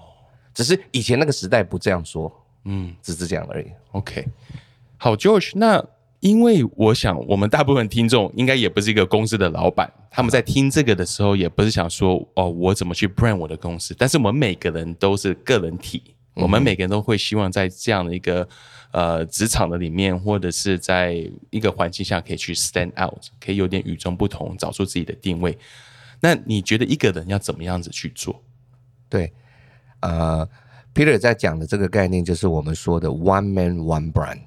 [0.54, 2.30] 只是以前那个时代不这样说，
[2.66, 3.68] 嗯，只是这样而已。
[3.92, 4.28] OK，
[4.98, 5.82] 好，George，那
[6.22, 16.16] 因为我想我们大部分听众应该也不是一个公司的老板，他们在听这个的时候也不是想说哦，我怎么去 brand 我的公司，但是我们每个人都是个人体。
[16.34, 18.48] 我们每个人都会希望在这样的一个
[18.92, 25.58] 呃职场的里面，或者是在一个环境下，可以去 stand out，可以有点与众不同，找出自己的定位。
[26.22, 28.42] 那你觉得一个人要怎么样子去做？
[29.10, 29.34] 对，
[30.00, 30.48] 呃
[30.96, 34.40] ，Peter 在讲的这个概念就是我们说的 one man one brand。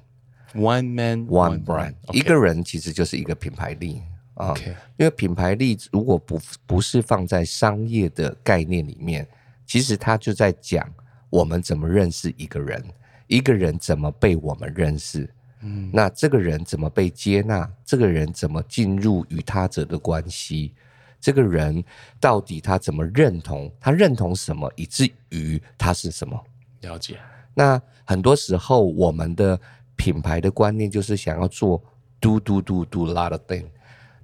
[0.55, 4.01] One man one brand，一个人其实就是一个品牌力
[4.33, 4.53] 啊。
[4.97, 9.27] 因为品牌力如果不不是放在商业的概念里面，
[9.65, 10.89] 其实他就在讲。
[11.31, 12.81] 我们怎么认识一个人？
[13.27, 15.29] 一个人怎么被我们认识？
[15.59, 17.69] 嗯，那这个人怎么被接纳？
[17.83, 20.73] 这个人怎么进入与他者的关系？
[21.19, 21.83] 这个人
[22.21, 23.69] 到底他怎么认同？
[23.81, 26.41] 他认同什么，以至于他是什么？
[26.81, 27.17] 了解。
[27.53, 29.59] 那很多时候，我们的
[29.95, 31.81] 品牌的观念就是想要做
[32.19, 33.65] do do do do lot of thing，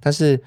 [0.00, 0.42] 但是。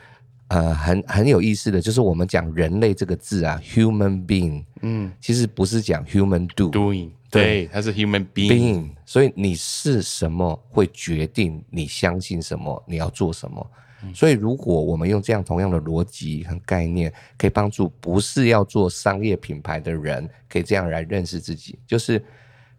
[0.49, 13.71] 呃，很很有意思的就是我们讲人类这个字啊，human being，嗯，其实不是讲 human do doing，对，它是 human being，所以你是什么会决定你相信什么，你要做什么。
[14.13, 22.23] 所以如果我们用这样同样的逻辑和概念，可以帮助不是要做商业品牌的人，可以这样来认识自己，就是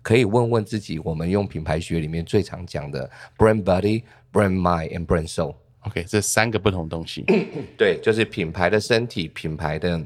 [0.06, 5.56] 可以问问自己，我们用品牌学里面最常讲的 brand body、brand mind and brand soul。
[5.80, 7.24] OK，这三个不同东西，
[7.76, 10.00] 对，就是品牌的身体，品牌的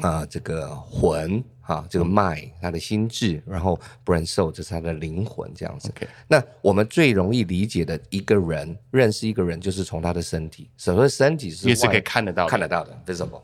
[0.00, 5.88] 啊这个魂啊，这个脉，它的心智，然后 brand soul，这是它的灵魂，这样子。
[5.90, 13.42] OK，那我们最容易理解的一个人，认识一个人，就是从他的身体，什么身体是也是可以看得到、看得到的，visible。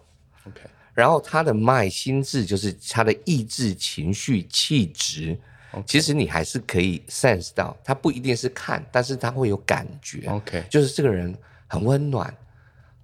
[0.48, 0.62] OK，
[0.94, 5.38] 然后他的脉心智，就是他的意志、情绪、气质。
[5.86, 10.26] 其实你还是可以 sense 到，他不一定是看，但是他会有感觉。
[10.28, 11.36] OK，就是这个人。
[11.68, 12.32] 很温暖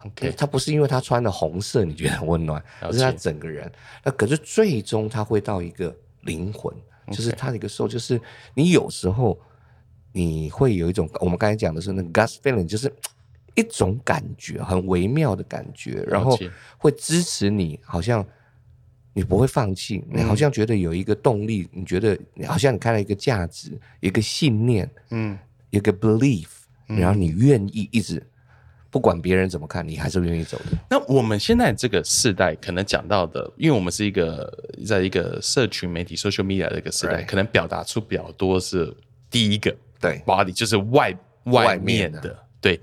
[0.05, 3.69] ，OK，他不是因为他穿的红色你觉得很温暖，而是他整个人。
[4.05, 6.73] 那可是最终他会到一个灵魂，
[7.09, 8.21] 就是他的一个受，就是
[8.55, 9.37] 你有时候
[10.13, 12.89] 你会有一种我们刚才讲的是那个 Gus feeling，就是
[13.57, 16.39] 一种感觉，很微妙的感觉，然后
[16.79, 18.25] 会支持你，好像
[19.13, 25.39] 你不会放弃，你好像觉得有一个动力，你觉得好像你开了一个价值，一个信念，嗯，
[25.71, 26.47] 一个 belief，
[26.87, 28.23] 然后你愿意一直。
[28.91, 30.77] 不管别人怎么看，你还是愿意走的。
[30.91, 34.53] 那我们现在这个世代可能讲到的，因为我们是一个
[34.87, 38.95] 在一个社群媒体 social media 的一个时代，可能表达出比较多是
[39.31, 42.79] 第一个对 body 就是外外面的对。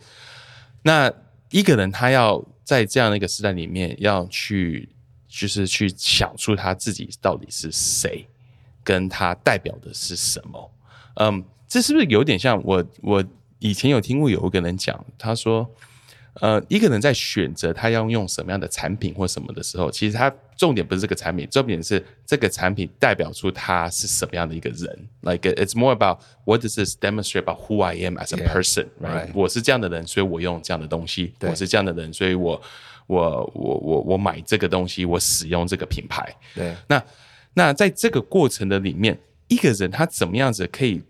[0.82, 1.14] 那
[1.52, 4.90] 一个人他要在这样的一个时代里面，要去
[5.30, 8.28] 就是去想出他自己到底是谁，
[8.84, 10.72] 跟他代表的是什么。
[11.16, 13.24] 嗯，这是不是有点像我我
[13.60, 15.70] 以前有听过有一个人讲，他说。
[16.42, 25.10] 呃，一个人在选择他要用什么样的产品或什么的时候，其实他重点不是这个产品，重点是这个产品代表出他是什么样的一个人。
[25.22, 29.32] Like it's more about what does this demonstrate about who I am as a person, right?
[29.34, 31.34] 我是这样的人，所以我用这样的东西。
[31.42, 32.62] 我是这样的人，所以我
[33.10, 36.32] 我我我我买这个东西，我使用这个品牌。
[36.54, 37.04] 对，那
[37.56, 41.02] 那在这个过程的里面，一个人他怎么样子可以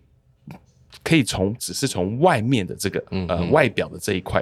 [1.04, 4.42] 可以从只是从外面的这个呃外表的这一块。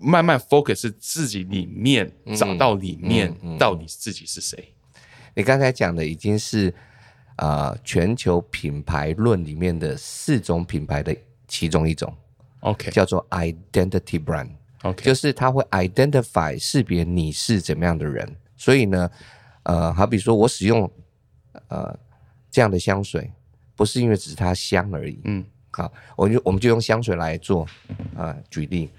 [0.00, 4.72] 慢慢 focus 自己里面，找到里面到底自己是谁。
[5.34, 6.72] 你刚才讲的已经是
[7.34, 11.14] 啊，全球品牌论里面的四种品牌的
[11.48, 12.14] 其中一种。
[12.60, 14.50] OK，叫做 identity brand。
[14.82, 18.36] OK，就是它会 identify 识别你是怎么样的人。
[18.56, 19.10] 所以呢，
[19.64, 20.90] 呃，好比说我使用
[21.68, 21.98] 呃
[22.50, 23.30] 这样的香水，
[23.74, 25.20] 不是因为只是它香而已。
[25.24, 27.66] 嗯，好，我就我们就用香水来做
[28.16, 28.90] 啊举例。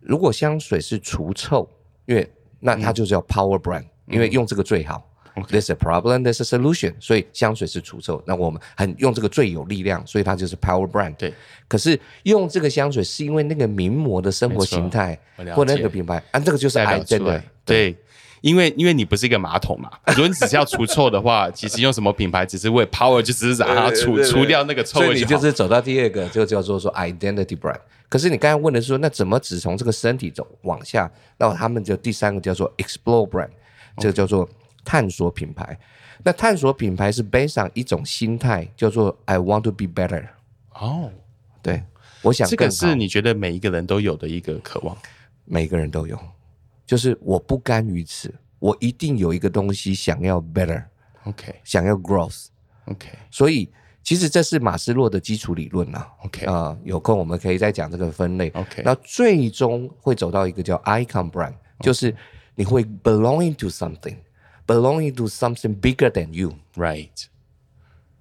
[0.00, 1.68] 如果香水是除臭，
[2.06, 5.08] 因为那它就叫 power brand，因为用这个最好。
[5.34, 8.22] There's a problem, there's a solution，所以香水是除臭。
[8.26, 11.14] 那我们很用这个最有力量，所以它就是 power brand。
[11.16, 11.32] 对。
[11.66, 15.18] 可是用这个香水是因为那个名模的生活形态
[15.54, 17.40] 或那个品牌，啊，这个就是 identity。
[17.64, 17.96] 对。
[18.42, 25.06] 因为因为你不是一个马桶嘛，如果你只是要除臭的话，其实用什么品牌只是为 power，就只是让它除除掉那个臭味。
[25.06, 27.78] 所以你就是走到第二个，就叫做说 identity brand。
[28.08, 31.08] 可是你刚才问的是说，那怎么只从这个身体走往下？
[31.38, 33.50] 那他们就第三个叫做 explore brand。
[33.98, 34.48] 这个叫做
[34.84, 35.78] 探索品牌。
[36.24, 40.28] 那探索品牌是 based on 一种心态，叫做 I want to be better。
[40.74, 41.10] 哦，
[41.62, 41.82] 对，
[42.22, 44.96] 我想这个是你觉得每一个人都有的一个渴望。
[45.44, 46.16] 每个人都有，
[46.86, 52.46] 就是我不甘于此，我一定有一个东西想要 better，OK 想要 growth。
[52.84, 53.68] OK 所以
[54.04, 56.06] 其实这是马斯洛的基础理论呐。
[56.24, 58.50] OK 啊、有空我们可以再讲这个分类。
[58.50, 62.14] OK 那最终会走到一个叫 icon brand，就是
[62.54, 63.68] 你会 belonging to
[64.66, 66.54] Belonging to something bigger than you。
[66.74, 67.26] Right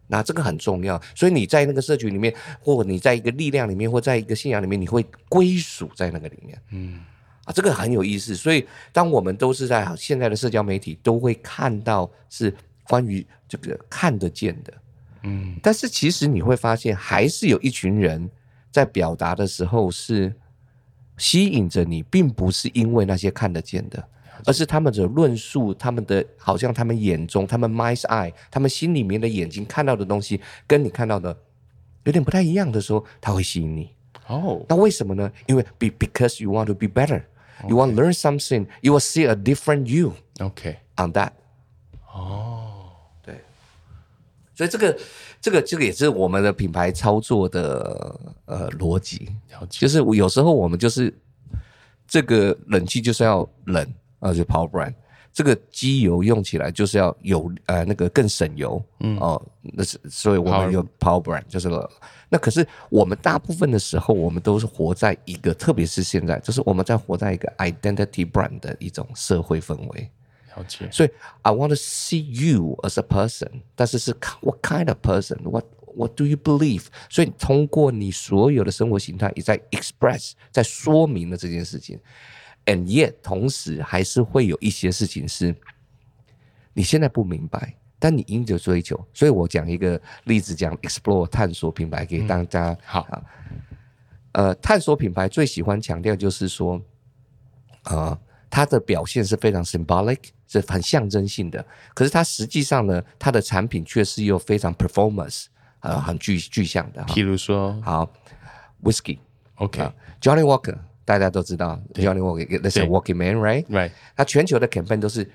[0.07, 6.61] 那这个很重要，所以你在那个社群里面，或你在一个力量里面，或在一个信仰里面，你会归属在那个里面。
[6.71, 6.99] 嗯，
[7.45, 8.35] 啊，这个很有意思。
[8.35, 12.53] 所以，当我们都是在现在的社交媒体，都会看到是
[12.89, 14.73] 关于这个看得见的。
[15.23, 18.29] 嗯，但是其实你会发现，还是有一群人
[18.69, 20.35] 在表达的时候是
[21.15, 24.05] 吸引着你，并不是因为那些看得见的。
[24.45, 31.37] 而是他们的论述，他们的好像他们眼中，他们 mind's eye，他们心里面的眼睛看到的东西，跟你看到的
[32.03, 33.89] 有点不太一样的时候，它会吸引你。
[34.27, 35.29] 哦那为什么呢？
[35.47, 37.23] 因为 be because you want to be better,
[37.67, 41.31] you want to learn something, you will see a different you OK on that。
[42.13, 42.91] 哦，
[43.23, 43.41] 对，
[44.55, 44.97] 所以这个
[45.41, 49.29] 这个这个也是我们的品牌操作的呃逻辑。
[49.69, 51.13] 就是我有时候我们就是
[52.07, 53.85] 这个冷气就是要冷，
[54.21, 54.93] 啊，就 Power Brand。
[55.33, 61.89] 这个机油用起来就是要有呃那个更省油，嗯哦，那是所以我们有 Power Brand 就是了。
[62.29, 70.09] 那可是我们大部分的时候，我们都是活在一个，特别是现在，就是我们在活在一个 identity brand 的一种社会氛围。
[70.55, 71.09] 了解所以
[71.43, 76.37] I want to see you as a person，但是是 what kind of person？What What do you
[76.37, 76.85] believe？
[77.09, 81.99] 所以通过你所有的生活形态，也在 express，在说明了这件事情。
[82.65, 85.55] And yet，同时还是会有一些事情是
[86.73, 88.99] 你现在不明白，但你因着追求。
[89.13, 92.77] 所以我讲一个例子，讲 explore 探索品牌给大家。
[92.85, 93.05] 好
[94.33, 96.81] 呃，探索品牌最喜欢强调就是说，
[97.83, 98.17] 呃，
[98.49, 101.65] 它的表现是非常 symbolic，是很象征性的。
[101.93, 105.47] 可是它实际上呢，它的产品却是又非常 performance，
[105.81, 107.03] 呃，很具具象的。
[107.07, 108.09] 譬如说好
[108.83, 109.17] ，whisky
[109.55, 115.29] OK 啊，Johnny Walker 大家都知道，Johnny Walker 那是对 Walking Man，right？Right 他全球的 campaign 都是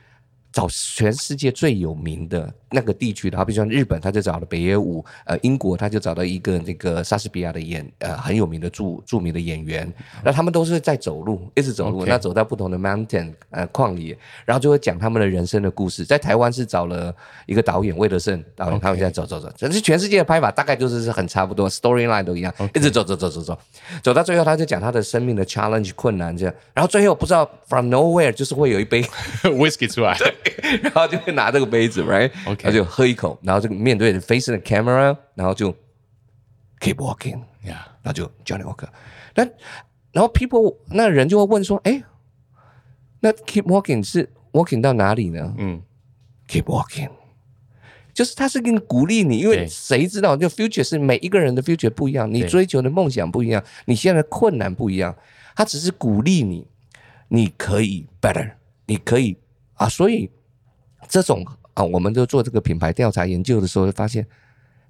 [0.52, 9.92] 找全世界最有名的那个地区的，好比说日本，他就找了北野武；呃，英国他就找到一个那个莎士比亚的演呃很有名的著著名的演员，
[10.24, 16.04] 那他们都是在走路，一直走路那走到不同的 mountain 呃旷野，然后就会讲他们的人生的故事。
[16.04, 17.14] 在台湾是找了
[17.46, 19.50] 一个导演魏德胜导演，他们现在走走走，
[19.80, 23.58] 全世界的拍法大概就是是很差不多，storyline 都一样，一直走走走走走，
[24.02, 29.04] 走到最后他就讲他的生命的 challenge 困难这样，然后最后不知道 from nowhere 就是会有一杯。
[29.44, 30.16] Whisky 出来
[30.82, 32.30] 然后就会拿这个杯子，right？
[32.64, 35.72] 后就喝一口，然后这个面对着 face the camera，然后就
[36.80, 38.88] keep walking，呀然后就 Johnny Walker。
[39.34, 39.44] 那
[40.12, 42.02] 然后 people 那人就会问说，哎，
[43.20, 45.54] 那 keep walking 是 walking 到哪里呢？
[45.59, 45.82] 嗯
[46.48, 47.11] ，keep walking，
[48.14, 55.14] 就是他是跟你鼓励你，因为谁知道就 future 是每一个人的 future 不一样，你追求的梦想不一样，你现在的困难不一样，
[55.54, 56.66] 他只是鼓励你，
[57.28, 58.52] 你可以 better，
[58.86, 59.36] 你可以
[59.74, 60.30] 啊，所以
[61.09, 61.44] 这种
[61.76, 64.26] 啊，我们就做这个品牌调查研究的时候，会发现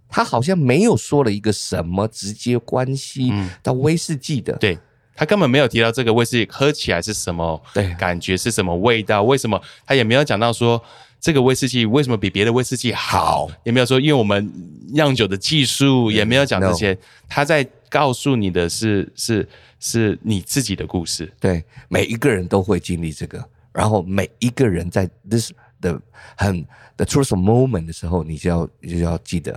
[0.08, 4.78] 他好像没有说了一个什么直接关系到威士忌的，对
[5.16, 7.92] 他根本没有提到这个威士忌喝起来是什么对。
[7.94, 9.60] 感觉是什么味道，为什么？
[9.84, 10.80] 他也没有讲到说
[11.20, 14.52] 这个威士忌为什么比别的威士忌好，也没有说因为我们
[14.92, 16.96] 酿酒的技术，也没有讲这些，
[17.28, 19.48] 他在告诉你的是是
[19.80, 21.32] 是你自己的故事。
[21.40, 25.50] 对，每一个人都会经历这个，然后每一个人在 this
[25.80, 26.00] 的
[26.36, 26.64] 很
[26.96, 29.52] the of moment 的时候，你就要你就要记得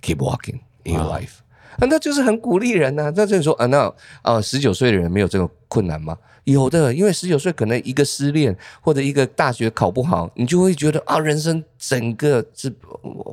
[0.00, 1.38] keep walking in your life。
[1.78, 6.18] 啊，那就是很鼓励人呐、那就是说啊，那啊，十九岁的人没有这个困难吗？
[6.44, 12.70] 有的，因为十九岁可能一个失恋或者一个大学考不好，你就会觉得啊，人生整个是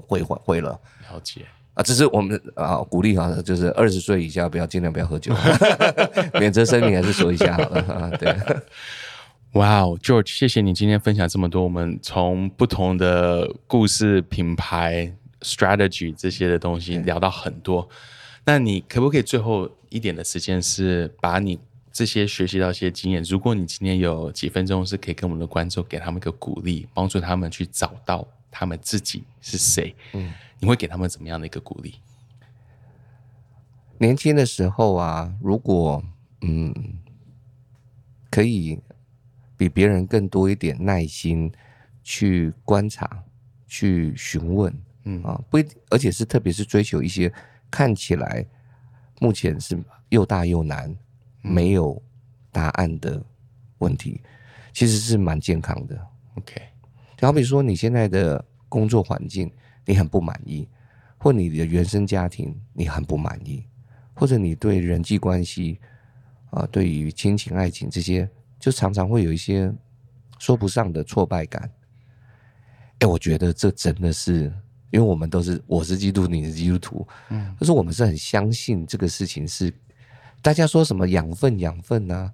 [0.07, 0.79] 毁毁毁了。
[1.11, 1.41] 了解，
[1.73, 5.33] 啊，只是我们啊鼓励啊，就是二十岁以下不要尽量不要喝酒，
[6.39, 8.09] 免责声明还是说一下好了啊。
[8.17, 8.33] 对，
[9.53, 17.89] 哇哦，George，谢谢你今天分享这么多，我们从不同的故事、品牌、strategy 这些的东西聊到很多。
[18.45, 21.59] 那你可不可以最后一点的时间是把你
[21.91, 31.95] 这些学习到一些经验，如果你今天有几分钟是可以跟我们的观众给他们一个鼓励，帮助他们去找到他们自己是谁，嗯，你会给他们怎么样的一个鼓励？
[33.97, 36.03] 年轻的时候啊，如果
[36.41, 36.71] 嗯
[38.29, 38.79] 可以
[39.59, 41.51] 比别人更多一点耐心
[42.01, 43.21] 去观察、
[43.67, 47.29] 去询问，嗯啊，不一，而且是特别是追求一些
[47.69, 48.45] 看起来
[49.19, 50.95] 目前是又大又难、
[51.41, 52.01] 没有
[52.53, 53.21] 答案的
[53.79, 54.21] 问题，
[54.71, 56.07] 其实是蛮健康的。
[56.35, 56.61] OK，
[57.17, 59.51] 就好比说你现在的工作环境
[59.85, 60.65] 你很不满意，
[61.17, 63.65] 或你的原生家庭你很不满意，
[64.13, 65.81] 或者你对人际关系
[66.51, 68.27] 啊、对于亲情、爱情这些，
[68.59, 69.73] 就常常会有一些
[70.37, 71.69] 说不上的挫败感。
[72.99, 74.51] 哎，我觉得这真的是，
[74.91, 79.73] 因为我们都是我是基督徒，你是基督徒，嗯，可是我们是很相信这个事情是，
[80.41, 82.31] 大家说什么养分养分啊，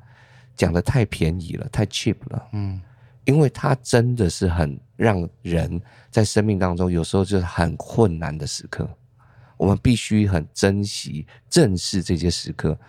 [0.56, 2.82] 讲的太便宜了，太 cheap 了，嗯。
[3.26, 8.88] 因为它真的是很让人在生命当中有时候就是很困难的时刻，
[9.58, 12.80] 我们必须很珍惜、正视这些时刻，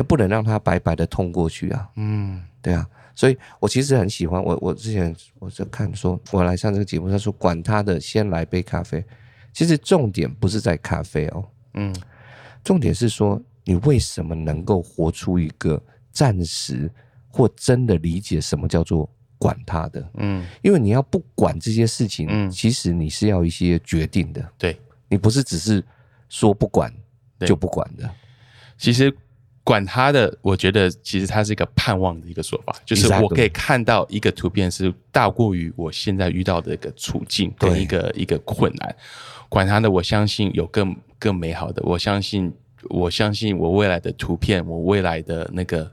[0.00, 1.86] 也不能让它白白的痛过去啊。
[1.96, 9.04] 嗯对啊，所以我其实很喜欢我我之前我在看说，我来上这个节目，他说管他的，先来杯咖啡。
[9.52, 11.44] 其实重点不是在咖啡哦，
[11.74, 11.94] 嗯
[12.64, 16.90] 重点是说你为什么能够活出一个暂时
[17.28, 19.06] 或真的理解什么叫做
[19.38, 20.10] 管他的。
[20.14, 24.80] 嗯，因为你要不管这些事情，嗯其实你是要一些决定的，对。
[25.12, 25.84] 你不是只是
[26.28, 26.92] 说不管
[27.36, 28.08] 对就不管的。
[28.78, 29.12] 其实
[29.70, 38.96] 管他的，我觉得其实它是一个盼望的一个说法，就是我可以看到一个图片是大过于我现在遇到的一个处境跟一个一个困难。
[39.48, 42.52] 管他的，我相信有更更美好的，我相信
[42.88, 45.88] 我相信我未来的图片，我未来的那个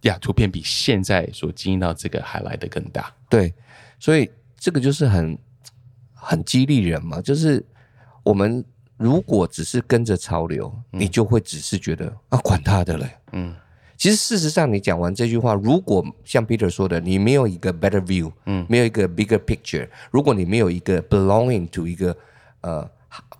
[0.00, 3.14] 呀图片比现在所经历到这个还来的更大。
[3.28, 3.54] 对，
[4.00, 4.28] 所以
[4.58, 5.38] 这个就是很
[6.14, 7.20] 很激励人嘛。
[7.20, 7.64] 就是
[8.24, 8.64] 我们
[9.00, 13.10] 如果只是跟着潮流，你就会只是觉得啊，管他的嘞。
[13.32, 13.56] 嗯。
[13.96, 22.16] 其实事实上，你讲完这句话，如果像 Peter 说的，你没有一个 better view，嗯，没有一个 bigger picture，如果你没有一个 belonging to 一个
[22.62, 22.90] 呃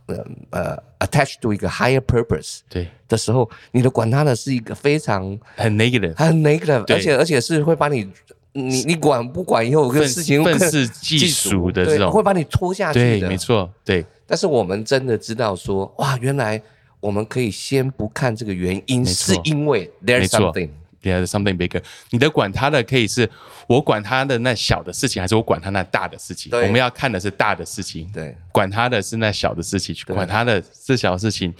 [0.07, 8.11] 呃呃 attached to 一个 higher purpose 对，的时候，你的管他的是一个非常很 negative，很 negative，而且而且是会把你
[8.53, 13.29] 你你管不管以后跟愤事情愤更世嫉俗的这种会把你拖下去对，的。
[13.29, 13.37] 没。
[13.37, 16.61] 错，对，但是我们真的知道说，哇，原来
[17.01, 20.71] 我们可以先不看这个原因，是因为 there's something。
[21.03, 21.83] There's something bigger。
[22.11, 23.27] 你的管他的可以是
[23.67, 26.53] 我管他的那小的事情，还是我管他那大的事情？
[26.53, 31.55] 我们要看的是大的事情，对管他的是那小的事情，对管他的是小的事情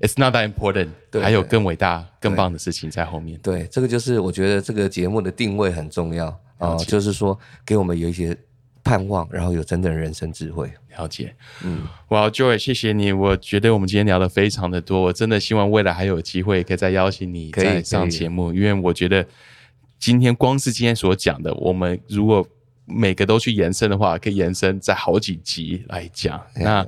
[0.00, 0.88] ，It's not that important。
[1.10, 3.38] 对还有更伟大、更棒的事情在后面。
[3.42, 6.26] 对，这个就是我觉得这个节目的定位很重要
[6.58, 8.36] 啊、解就是说给我们有一些
[8.82, 10.70] 盼望，然后有真正的人生智慧。
[10.96, 11.34] 了解，
[11.64, 13.10] 嗯，哇，Joy，谢谢你。
[13.10, 19.26] 我觉得我们今天聊的非常的多，我真的希望未来还有机会可以再邀请你可以再上节目，因为我觉得
[19.98, 22.46] 今天光是今天所讲的，我们如果
[22.86, 26.40] 每个都去延伸的话，可以延伸在好几集来讲。
[26.54, 26.86] 那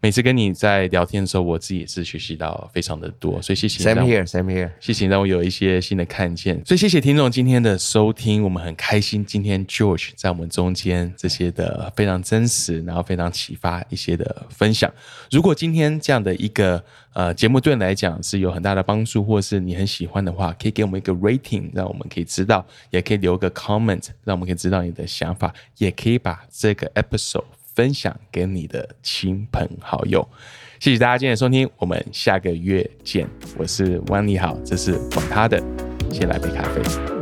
[0.00, 4.70] 每次跟你在聊天的时候，我自己也是学习到非常的多，所以谢谢 Same here, same here。
[4.80, 14.92] 谢谢让我有一些新的看见，所以谢谢听众今天的收听，我们很开心今天 George 在我们中间这些的非常真实，然后非常启发一些的分享。
[15.30, 27.44] 如果今天这样的一个呃节目对你来讲是有很大的帮助，或是你很喜欢的话，可以给我们一个 rating，让我们可以知道，也可以留个 comment，让我们可以知道你的想法，也可以把这个 episode
[27.78, 30.28] 分享给你的亲朋好友。
[30.80, 33.24] 谢谢大家今天的收听，我们下个月见。
[33.56, 35.62] 我是万利好，这是管他的，
[36.10, 37.17] 先来杯咖啡。